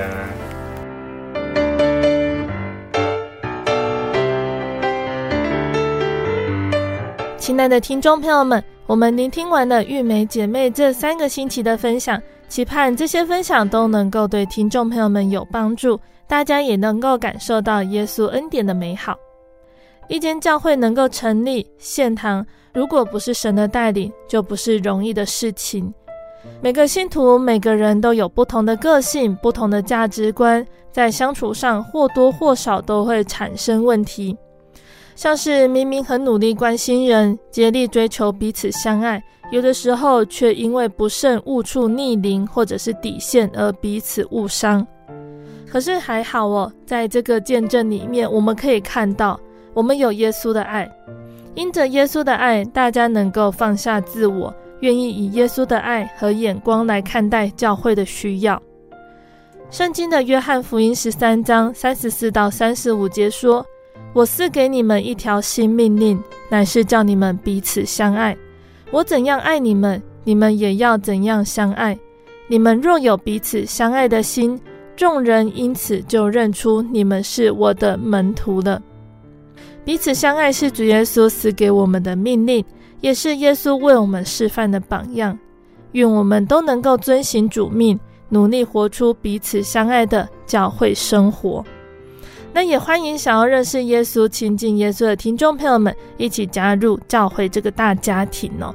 [7.38, 12.20] 亲爱的听众朋友们，我们聆听完了玉梅姐妹这三个星期的分享。
[12.48, 19.14] 期盼这些分享都能够对听众朋友们有帮助，大家也能够感受到耶稣恩典的美好。
[20.08, 25.92] 一间教会能够成立献堂，如果不是神的带领，就不是容易的事情。
[26.62, 34.36] 每个信徒，每个人都有不同的个性、不同的价值观，在相处上或多或少都会产生问题。
[35.14, 44.86] 像是明明很努力关心人，竭力追求彼此相爱，有的时候却因为不慎误触逆鳞或者是底线而彼此误伤。
[45.68, 49.38] 可是还好哦，在这个见证里面，我们可以看到，
[49.74, 50.90] 我们有耶稣的爱，
[51.54, 54.54] 因着耶稣的爱，大家能够放下自我。
[54.80, 58.62] 愿意以耶稣的爱和眼光来看待教会的需要。
[59.70, 63.66] 圣经的约翰福音十三章三十四到三十五节说
[64.14, 68.36] ：“我赐给你们一条新命令，乃是叫你们彼此相爱。
[68.92, 71.98] 我怎样爱你们，你们也要怎样相爱。
[72.46, 74.58] 你们若有彼此相爱的心，
[74.96, 78.80] 众人因此就认出你们是我的门徒了。
[79.88, 82.62] 彼此相爱是主耶稣赐给我们的命令。”
[83.00, 85.38] 也是耶稣为我们示范的榜样，
[85.92, 91.64] 愿我们都能够遵行主命，努力活出彼此相爱的教会生活。
[92.52, 98.74] 那也欢迎想要认识耶稣、亲近耶稣的听众朋友们，一起加入教会这个大家庭哦。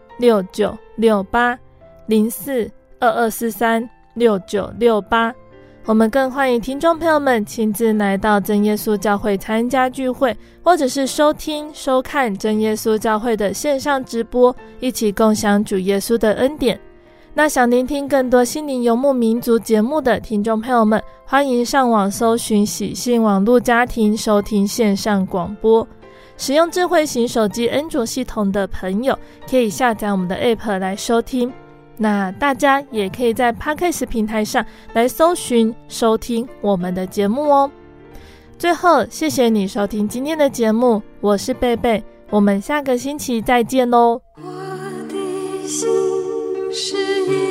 [0.21, 1.57] 六九六八
[2.05, 2.69] 零四
[2.99, 5.33] 二二四三六九六八，
[5.85, 16.79] 我们更欢迎听众朋友们亲自来到真耶稣教会参加聚会，或者是收听收看真耶稣教会的线上直播，一起共享主耶稣的恩典。
[17.33, 25.87] 那想聆听更多心灵游牧民族节目的听众朋友们，欢迎上网搜寻喜信网络家庭收听线上广播。
[26.41, 29.15] 使用智慧型手机安卓系统的朋友，
[29.47, 31.53] 可以下载我们的 App 来收听。
[31.97, 37.69] 那大家也可以在 Podcast 平台上来搜寻收听我们的节目哦。
[38.57, 44.19] 最后，谢谢你收听今天的节目，我是贝贝，我们下个星期再见喽。
[44.37, 44.51] 我
[45.09, 45.87] 的心
[46.73, 47.50] 是一